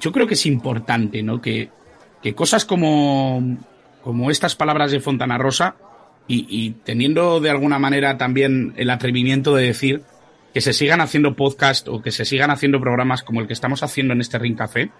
Yo 0.00 0.10
creo 0.10 0.26
que 0.26 0.34
es 0.34 0.46
importante, 0.46 1.22
¿no? 1.22 1.42
Que, 1.42 1.70
que 2.22 2.34
cosas 2.34 2.64
como, 2.64 3.58
como 4.02 4.30
estas 4.30 4.54
palabras 4.54 4.92
de 4.92 5.00
Fontana 5.00 5.36
Rosa 5.36 5.76
y, 6.26 6.46
y 6.48 6.70
teniendo 6.84 7.40
de 7.40 7.50
alguna 7.50 7.78
manera 7.78 8.16
también 8.16 8.72
el 8.76 8.90
atrevimiento 8.90 9.54
de 9.54 9.66
decir 9.66 10.02
que 10.58 10.62
se 10.62 10.72
sigan 10.72 11.00
haciendo 11.00 11.36
podcast 11.36 11.86
o 11.86 12.02
que 12.02 12.10
se 12.10 12.24
sigan 12.24 12.50
haciendo 12.50 12.80
programas 12.80 13.22
como 13.22 13.40
el 13.40 13.46
que 13.46 13.52
estamos 13.52 13.84
haciendo 13.84 14.12
en 14.12 14.20
este 14.20 14.40
Ring 14.40 14.56
Café, 14.56 14.90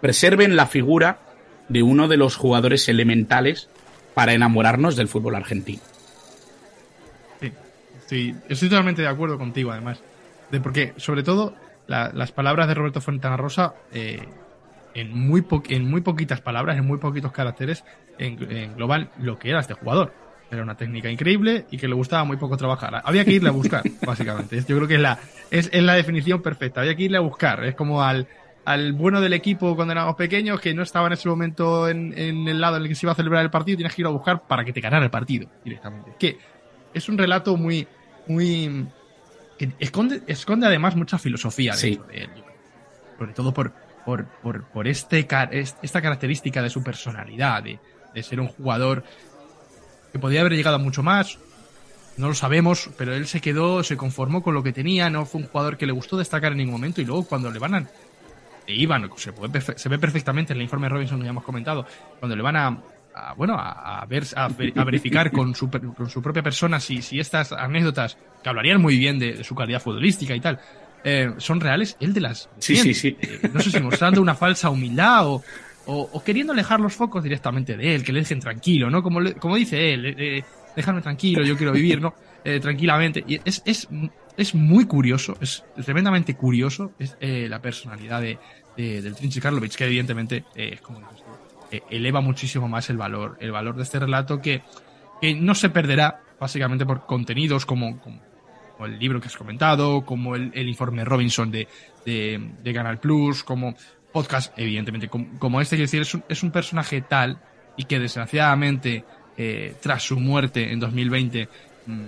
preserven 0.00 0.54
la 0.54 0.66
figura 0.66 1.18
de 1.68 1.82
uno 1.82 2.06
de 2.06 2.18
los 2.18 2.36
jugadores 2.36 2.88
elementales 2.88 3.68
para 4.14 4.34
enamorarnos 4.34 4.94
del 4.94 5.08
fútbol 5.08 5.34
argentino. 5.34 5.82
Sí, 8.06 8.32
estoy 8.48 8.68
totalmente 8.68 9.02
de 9.02 9.08
acuerdo 9.08 9.38
contigo, 9.38 9.72
además. 9.72 10.00
De 10.52 10.60
porque, 10.60 10.94
sobre 10.98 11.24
todo, 11.24 11.56
la, 11.88 12.12
las 12.14 12.30
palabras 12.30 12.68
de 12.68 12.74
Roberto 12.74 13.00
Fontana 13.00 13.36
Rosa, 13.36 13.74
eh, 13.92 14.22
en, 14.94 15.18
muy 15.18 15.44
en 15.68 15.90
muy 15.90 16.02
poquitas 16.02 16.40
palabras, 16.40 16.78
en 16.78 16.86
muy 16.86 16.98
poquitos 16.98 17.32
caracteres, 17.32 17.82
en, 18.18 18.40
en 18.52 18.76
global 18.76 19.10
lo 19.18 19.36
que 19.36 19.50
era 19.50 19.58
este 19.58 19.74
jugador 19.74 20.12
era 20.50 20.62
una 20.62 20.76
técnica 20.76 21.10
increíble 21.10 21.66
y 21.70 21.76
que 21.76 21.88
le 21.88 21.94
gustaba 21.94 22.24
muy 22.24 22.36
poco 22.36 22.56
trabajar. 22.56 23.02
Había 23.04 23.24
que 23.24 23.32
irle 23.32 23.48
a 23.50 23.52
buscar, 23.52 23.82
básicamente. 24.06 24.56
Yo 24.66 24.76
creo 24.76 24.88
que 24.88 24.94
es 24.94 25.00
la, 25.00 25.18
es, 25.50 25.68
es 25.72 25.82
la 25.82 25.94
definición 25.94 26.42
perfecta. 26.42 26.80
Había 26.80 26.94
que 26.94 27.04
irle 27.04 27.18
a 27.18 27.20
buscar. 27.20 27.64
Es 27.64 27.74
como 27.74 28.02
al, 28.02 28.26
al 28.64 28.92
bueno 28.92 29.20
del 29.20 29.34
equipo 29.34 29.76
cuando 29.76 29.92
éramos 29.92 30.16
pequeños, 30.16 30.60
que 30.60 30.74
no 30.74 30.82
estaba 30.82 31.06
en 31.06 31.12
ese 31.14 31.28
momento 31.28 31.88
en, 31.88 32.16
en, 32.16 32.48
el 32.48 32.60
lado 32.60 32.76
en 32.76 32.82
el 32.82 32.88
que 32.88 32.94
se 32.94 33.06
iba 33.06 33.12
a 33.12 33.16
celebrar 33.16 33.42
el 33.42 33.50
partido, 33.50 33.76
tienes 33.76 33.94
que 33.94 34.02
ir 34.02 34.06
a 34.06 34.10
buscar 34.10 34.46
para 34.46 34.64
que 34.64 34.72
te 34.72 34.80
ganara 34.80 35.04
el 35.04 35.10
partido 35.10 35.48
directamente. 35.64 36.12
Que 36.18 36.38
es 36.94 37.08
un 37.08 37.18
relato 37.18 37.56
muy, 37.56 37.86
muy, 38.26 38.86
que 39.58 39.72
esconde, 39.78 40.22
esconde 40.26 40.66
además 40.66 40.96
mucha 40.96 41.18
filosofía 41.18 41.74
sí. 41.74 42.00
de 42.08 42.22
él. 42.22 42.30
Sobre 43.18 43.32
todo 43.32 43.52
por, 43.52 43.72
por, 44.04 44.26
por, 44.26 44.64
por 44.64 44.88
este, 44.88 45.26
esta 45.82 46.00
característica 46.00 46.62
de 46.62 46.70
su 46.70 46.82
personalidad, 46.82 47.62
de, 47.62 47.78
de 48.14 48.22
ser 48.22 48.40
un 48.40 48.48
jugador 48.48 49.04
que 50.18 50.22
podía 50.22 50.40
haber 50.40 50.54
llegado 50.54 50.76
a 50.76 50.78
mucho 50.78 51.02
más. 51.02 51.38
No 52.16 52.28
lo 52.28 52.34
sabemos, 52.34 52.90
pero 52.98 53.14
él 53.14 53.26
se 53.28 53.40
quedó, 53.40 53.84
se 53.84 53.96
conformó 53.96 54.42
con 54.42 54.52
lo 54.52 54.62
que 54.62 54.72
tenía, 54.72 55.08
no 55.08 55.24
fue 55.24 55.42
un 55.42 55.46
jugador 55.46 55.76
que 55.76 55.86
le 55.86 55.92
gustó 55.92 56.16
destacar 56.16 56.52
en 56.52 56.58
ningún 56.58 56.72
momento 56.72 57.00
y 57.00 57.04
luego 57.04 57.24
cuando 57.24 57.50
le 57.50 57.58
van 57.58 57.74
a... 57.74 57.86
Le 58.66 58.74
iban, 58.74 59.08
se, 59.16 59.32
puede, 59.32 59.60
se 59.60 59.88
ve 59.88 59.98
perfectamente 59.98 60.52
en 60.52 60.58
el 60.58 60.64
informe 60.64 60.86
de 60.86 60.90
Robinson 60.90 61.18
que 61.18 61.24
ya 61.24 61.30
hemos 61.30 61.44
comentado, 61.44 61.86
cuando 62.18 62.36
le 62.36 62.42
van 62.42 62.56
a, 62.56 62.78
a 63.14 63.34
bueno, 63.34 63.54
a, 63.54 64.00
a, 64.00 64.04
ver, 64.04 64.24
a, 64.34 64.48
verificar 64.48 65.30
con 65.30 65.54
su, 65.54 65.70
con 65.70 66.10
su, 66.10 66.20
propia 66.20 66.42
persona 66.42 66.80
si, 66.80 67.00
si 67.00 67.20
estas 67.20 67.52
anécdotas, 67.52 68.18
que 68.42 68.48
hablarían 68.48 68.82
muy 68.82 68.98
bien 68.98 69.18
de, 69.18 69.34
de 69.34 69.44
su 69.44 69.54
calidad 69.54 69.80
futbolística 69.80 70.34
y 70.34 70.40
tal, 70.40 70.60
eh, 71.04 71.32
son 71.38 71.60
reales, 71.60 71.96
él 72.00 72.12
de 72.12 72.20
las... 72.20 72.48
Sí, 72.58 72.76
sí, 72.76 72.92
sí. 72.92 73.16
Eh, 73.20 73.48
no 73.52 73.60
sé 73.60 73.70
si 73.70 73.80
mostrando 73.80 74.20
una 74.20 74.34
falsa 74.34 74.68
humildad 74.70 75.28
o, 75.28 75.44
o, 75.90 76.22
queriendo 76.22 76.52
alejar 76.52 76.80
los 76.80 76.94
focos 76.94 77.22
directamente 77.22 77.76
de 77.76 77.94
él, 77.94 78.04
que 78.04 78.12
le 78.12 78.20
dejen 78.20 78.40
tranquilo, 78.40 78.90
¿no? 78.90 79.02
Como, 79.02 79.20
como 79.38 79.56
dice 79.56 79.94
él, 79.94 80.14
eh, 80.18 80.44
déjame 80.76 81.00
tranquilo, 81.00 81.42
yo 81.42 81.56
quiero 81.56 81.72
vivir, 81.72 82.00
¿no? 82.00 82.14
Eh, 82.44 82.60
tranquilamente. 82.60 83.24
Y 83.26 83.40
es, 83.44 83.60
es, 83.66 83.88
es 84.36 84.54
muy 84.54 84.86
curioso, 84.86 85.36
es 85.40 85.64
tremendamente 85.84 86.34
curioso 86.34 86.92
es, 86.98 87.16
eh, 87.20 87.48
la 87.50 87.60
personalidad 87.60 88.22
de, 88.22 88.38
de, 88.76 89.02
del 89.02 89.16
Trinche 89.16 89.40
Karlovic, 89.40 89.74
que 89.74 89.84
evidentemente, 89.84 90.44
eh, 90.54 90.78
como 90.80 91.00
eh, 91.72 91.82
eleva 91.90 92.20
muchísimo 92.20 92.68
más 92.68 92.88
el 92.90 92.96
valor, 92.96 93.36
el 93.40 93.50
valor 93.50 93.74
de 93.76 93.82
este 93.82 93.98
relato 93.98 94.40
que, 94.40 94.62
que 95.20 95.34
no 95.34 95.56
se 95.56 95.68
perderá, 95.68 96.22
básicamente 96.38 96.86
por 96.86 97.04
contenidos 97.04 97.66
como, 97.66 98.00
como, 98.00 98.20
el 98.86 98.98
libro 99.00 99.20
que 99.20 99.26
has 99.26 99.36
comentado, 99.36 100.06
como 100.06 100.36
el, 100.36 100.52
el 100.54 100.68
informe 100.68 101.04
Robinson 101.04 101.50
de, 101.50 101.66
de 102.06 102.72
Canal 102.72 103.00
Plus, 103.00 103.42
como 103.42 103.74
podcast, 104.12 104.52
evidentemente, 104.58 105.08
como, 105.08 105.38
como 105.38 105.60
este, 105.60 105.76
quiero 105.76 105.86
decir, 105.86 106.02
es 106.02 106.14
un, 106.14 106.24
es 106.28 106.42
un, 106.42 106.50
personaje 106.50 107.02
tal 107.02 107.38
y 107.76 107.84
que 107.84 107.98
desgraciadamente, 107.98 109.04
eh, 109.36 109.76
tras 109.80 110.02
su 110.02 110.18
muerte 110.18 110.72
en 110.72 110.80
2020, 110.80 111.48
mmm, 111.86 112.04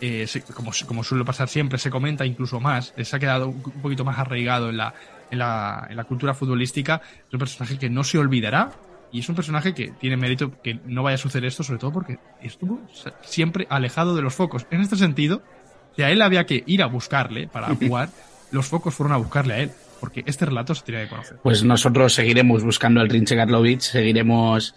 eh, 0.00 0.26
como, 0.54 0.70
como, 0.86 1.02
suele 1.02 1.24
pasar 1.24 1.48
siempre, 1.48 1.78
se 1.78 1.90
comenta 1.90 2.24
incluso 2.24 2.60
más, 2.60 2.94
se 2.96 3.16
ha 3.16 3.18
quedado 3.18 3.48
un 3.48 3.62
poquito 3.82 4.04
más 4.04 4.18
arraigado 4.18 4.70
en 4.70 4.76
la, 4.76 4.94
en 5.30 5.38
la, 5.38 5.86
en 5.90 5.96
la 5.96 6.04
cultura 6.04 6.34
futbolística. 6.34 7.00
Es 7.26 7.32
un 7.32 7.40
personaje 7.40 7.78
que 7.78 7.90
no 7.90 8.04
se 8.04 8.18
olvidará 8.18 8.70
y 9.10 9.20
es 9.20 9.28
un 9.28 9.34
personaje 9.34 9.74
que 9.74 9.90
tiene 9.90 10.16
mérito 10.16 10.52
que 10.62 10.80
no 10.84 11.02
vaya 11.02 11.16
a 11.16 11.18
suceder 11.18 11.46
esto, 11.46 11.62
sobre 11.62 11.78
todo 11.78 11.92
porque 11.92 12.18
estuvo 12.42 12.80
siempre 13.22 13.66
alejado 13.70 14.14
de 14.14 14.22
los 14.22 14.34
focos. 14.34 14.66
En 14.70 14.80
este 14.80 14.96
sentido, 14.96 15.42
si 15.96 16.02
a 16.02 16.10
él 16.10 16.22
había 16.22 16.46
que 16.46 16.62
ir 16.66 16.82
a 16.82 16.86
buscarle 16.86 17.48
para 17.48 17.74
jugar, 17.74 18.10
los 18.50 18.66
focos 18.66 18.94
fueron 18.94 19.14
a 19.14 19.16
buscarle 19.16 19.54
a 19.54 19.58
él, 19.60 19.72
porque 20.00 20.22
este 20.26 20.46
relato 20.46 20.74
se 20.74 20.82
tiene 20.82 21.04
que 21.04 21.08
conocer. 21.08 21.38
Pues 21.42 21.62
nosotros 21.64 22.14
seguiremos 22.14 22.64
buscando 22.64 23.00
al 23.00 23.08
Rinche 23.08 23.36
Karlovic, 23.36 23.80
seguiremos 23.80 24.74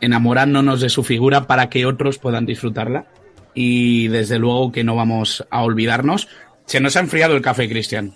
enamorándonos 0.00 0.80
de 0.80 0.88
su 0.88 1.04
figura 1.04 1.46
para 1.46 1.68
que 1.68 1.86
otros 1.86 2.18
puedan 2.18 2.46
disfrutarla. 2.46 3.06
Y 3.54 4.08
desde 4.08 4.38
luego 4.38 4.72
que 4.72 4.84
no 4.84 4.94
vamos 4.94 5.44
a 5.50 5.62
olvidarnos. 5.62 6.28
Se 6.66 6.80
nos 6.80 6.96
ha 6.96 7.00
enfriado 7.00 7.34
el 7.34 7.42
café, 7.42 7.68
Cristian. 7.68 8.14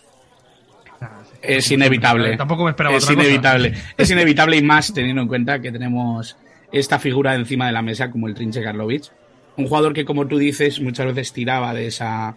Ah, 1.00 1.22
es 1.42 1.70
inevitable. 1.70 2.36
Tampoco 2.36 2.64
me 2.64 2.70
esperaba 2.70 2.96
Es 2.96 3.10
inevitable. 3.10 3.74
Es 3.96 4.10
inevitable 4.10 4.56
y 4.56 4.62
más 4.62 4.94
teniendo 4.94 5.22
en 5.22 5.28
cuenta 5.28 5.60
que 5.60 5.72
tenemos 5.72 6.36
esta 6.72 6.98
figura 6.98 7.34
encima 7.34 7.66
de 7.66 7.72
la 7.72 7.82
mesa 7.82 8.10
como 8.10 8.28
el 8.28 8.34
Trinche 8.34 8.62
Karlovic. 8.62 9.10
Un 9.56 9.66
jugador 9.66 9.92
que, 9.92 10.04
como 10.04 10.26
tú 10.26 10.38
dices, 10.38 10.80
muchas 10.80 11.06
veces 11.06 11.32
tiraba 11.32 11.74
de 11.74 11.86
esa, 11.86 12.36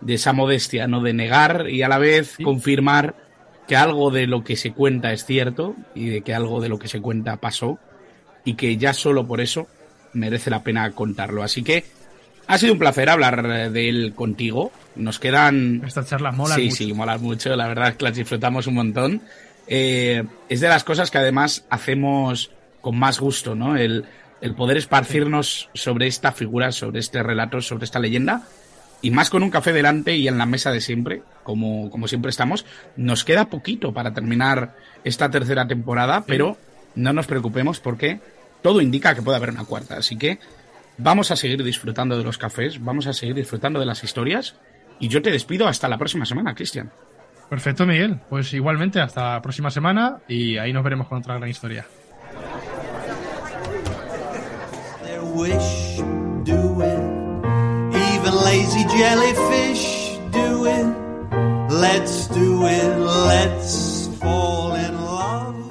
de 0.00 0.14
esa 0.14 0.32
modestia, 0.32 0.86
¿no? 0.86 1.00
De 1.00 1.12
negar 1.12 1.68
y 1.68 1.82
a 1.82 1.88
la 1.88 1.98
vez 1.98 2.36
confirmar 2.42 3.14
que 3.66 3.76
algo 3.76 4.10
de 4.10 4.26
lo 4.26 4.44
que 4.44 4.56
se 4.56 4.72
cuenta 4.72 5.12
es 5.12 5.24
cierto 5.24 5.76
y 5.94 6.08
de 6.08 6.22
que 6.22 6.34
algo 6.34 6.60
de 6.60 6.68
lo 6.68 6.78
que 6.78 6.88
se 6.88 7.00
cuenta 7.00 7.36
pasó 7.36 7.78
y 8.44 8.54
que 8.54 8.76
ya 8.76 8.92
solo 8.92 9.26
por 9.26 9.40
eso 9.40 9.68
merece 10.12 10.50
la 10.50 10.62
pena 10.62 10.90
contarlo. 10.92 11.42
Así 11.42 11.62
que 11.62 11.84
ha 12.46 12.58
sido 12.58 12.72
un 12.72 12.78
placer 12.78 13.08
hablar 13.08 13.70
de 13.70 13.88
él 13.88 14.12
contigo. 14.14 14.72
Nos 14.96 15.18
quedan... 15.18 15.82
Estas 15.86 16.08
charlas 16.08 16.36
molan 16.36 16.58
sí, 16.58 16.64
mucho. 16.64 16.76
Sí, 16.76 16.92
molan 16.92 17.22
mucho. 17.22 17.56
La 17.56 17.68
verdad 17.68 17.88
es 17.90 17.96
que 17.96 18.04
las 18.04 18.16
disfrutamos 18.16 18.66
un 18.66 18.74
montón. 18.74 19.22
Eh, 19.68 20.24
es 20.48 20.60
de 20.60 20.68
las 20.68 20.84
cosas 20.84 21.10
que 21.10 21.18
además 21.18 21.64
hacemos 21.70 22.50
con 22.80 22.98
más 22.98 23.20
gusto, 23.20 23.54
¿no? 23.54 23.76
El, 23.76 24.04
el 24.40 24.54
poder 24.54 24.76
esparcirnos 24.76 25.70
sobre 25.72 26.08
esta 26.08 26.32
figura, 26.32 26.72
sobre 26.72 26.98
este 26.98 27.22
relato, 27.22 27.60
sobre 27.60 27.84
esta 27.84 28.00
leyenda. 28.00 28.42
Y 29.02 29.10
más 29.10 29.30
con 29.30 29.42
un 29.42 29.50
café 29.50 29.72
delante 29.72 30.16
y 30.16 30.28
en 30.28 30.38
la 30.38 30.46
mesa 30.46 30.70
de 30.70 30.80
siempre, 30.80 31.22
como, 31.42 31.90
como 31.90 32.08
siempre 32.08 32.30
estamos. 32.30 32.64
Nos 32.96 33.24
queda 33.24 33.50
poquito 33.50 33.92
para 33.92 34.14
terminar 34.14 34.76
esta 35.04 35.30
tercera 35.30 35.66
temporada, 35.66 36.24
pero 36.26 36.56
no 36.94 37.12
nos 37.12 37.26
preocupemos 37.26 37.80
porque 37.80 38.20
todo 38.62 38.80
indica 38.80 39.14
que 39.14 39.22
puede 39.22 39.36
haber 39.36 39.50
una 39.50 39.64
cuarta. 39.64 39.96
Así 39.96 40.16
que 40.16 40.38
vamos 40.98 41.30
a 41.30 41.36
seguir 41.36 41.62
disfrutando 41.64 42.16
de 42.16 42.24
los 42.24 42.38
cafés, 42.38 42.82
vamos 42.82 43.06
a 43.06 43.12
seguir 43.12 43.34
disfrutando 43.34 43.80
de 43.80 43.86
las 43.86 44.04
historias. 44.04 44.54
Y 45.00 45.08
yo 45.08 45.20
te 45.20 45.30
despido 45.30 45.66
hasta 45.66 45.88
la 45.88 45.98
próxima 45.98 46.24
semana, 46.24 46.54
Cristian. 46.54 46.90
Perfecto, 47.50 47.84
Miguel. 47.84 48.20
Pues 48.30 48.52
igualmente 48.54 49.00
hasta 49.00 49.34
la 49.34 49.42
próxima 49.42 49.70
semana 49.70 50.18
y 50.28 50.56
ahí 50.58 50.72
nos 50.72 50.84
veremos 50.84 51.08
con 51.08 51.18
otra 51.18 51.36
gran 51.36 51.50
historia. 51.50 51.84
lazy 58.44 58.84
jellyfish 58.96 60.18
do 60.30 60.66
it. 60.66 60.86
Let's 61.70 62.26
do 62.28 62.66
it. 62.66 62.98
Let's 62.98 64.08
fall 64.18 64.74
in 64.74 64.94
love. 64.94 65.61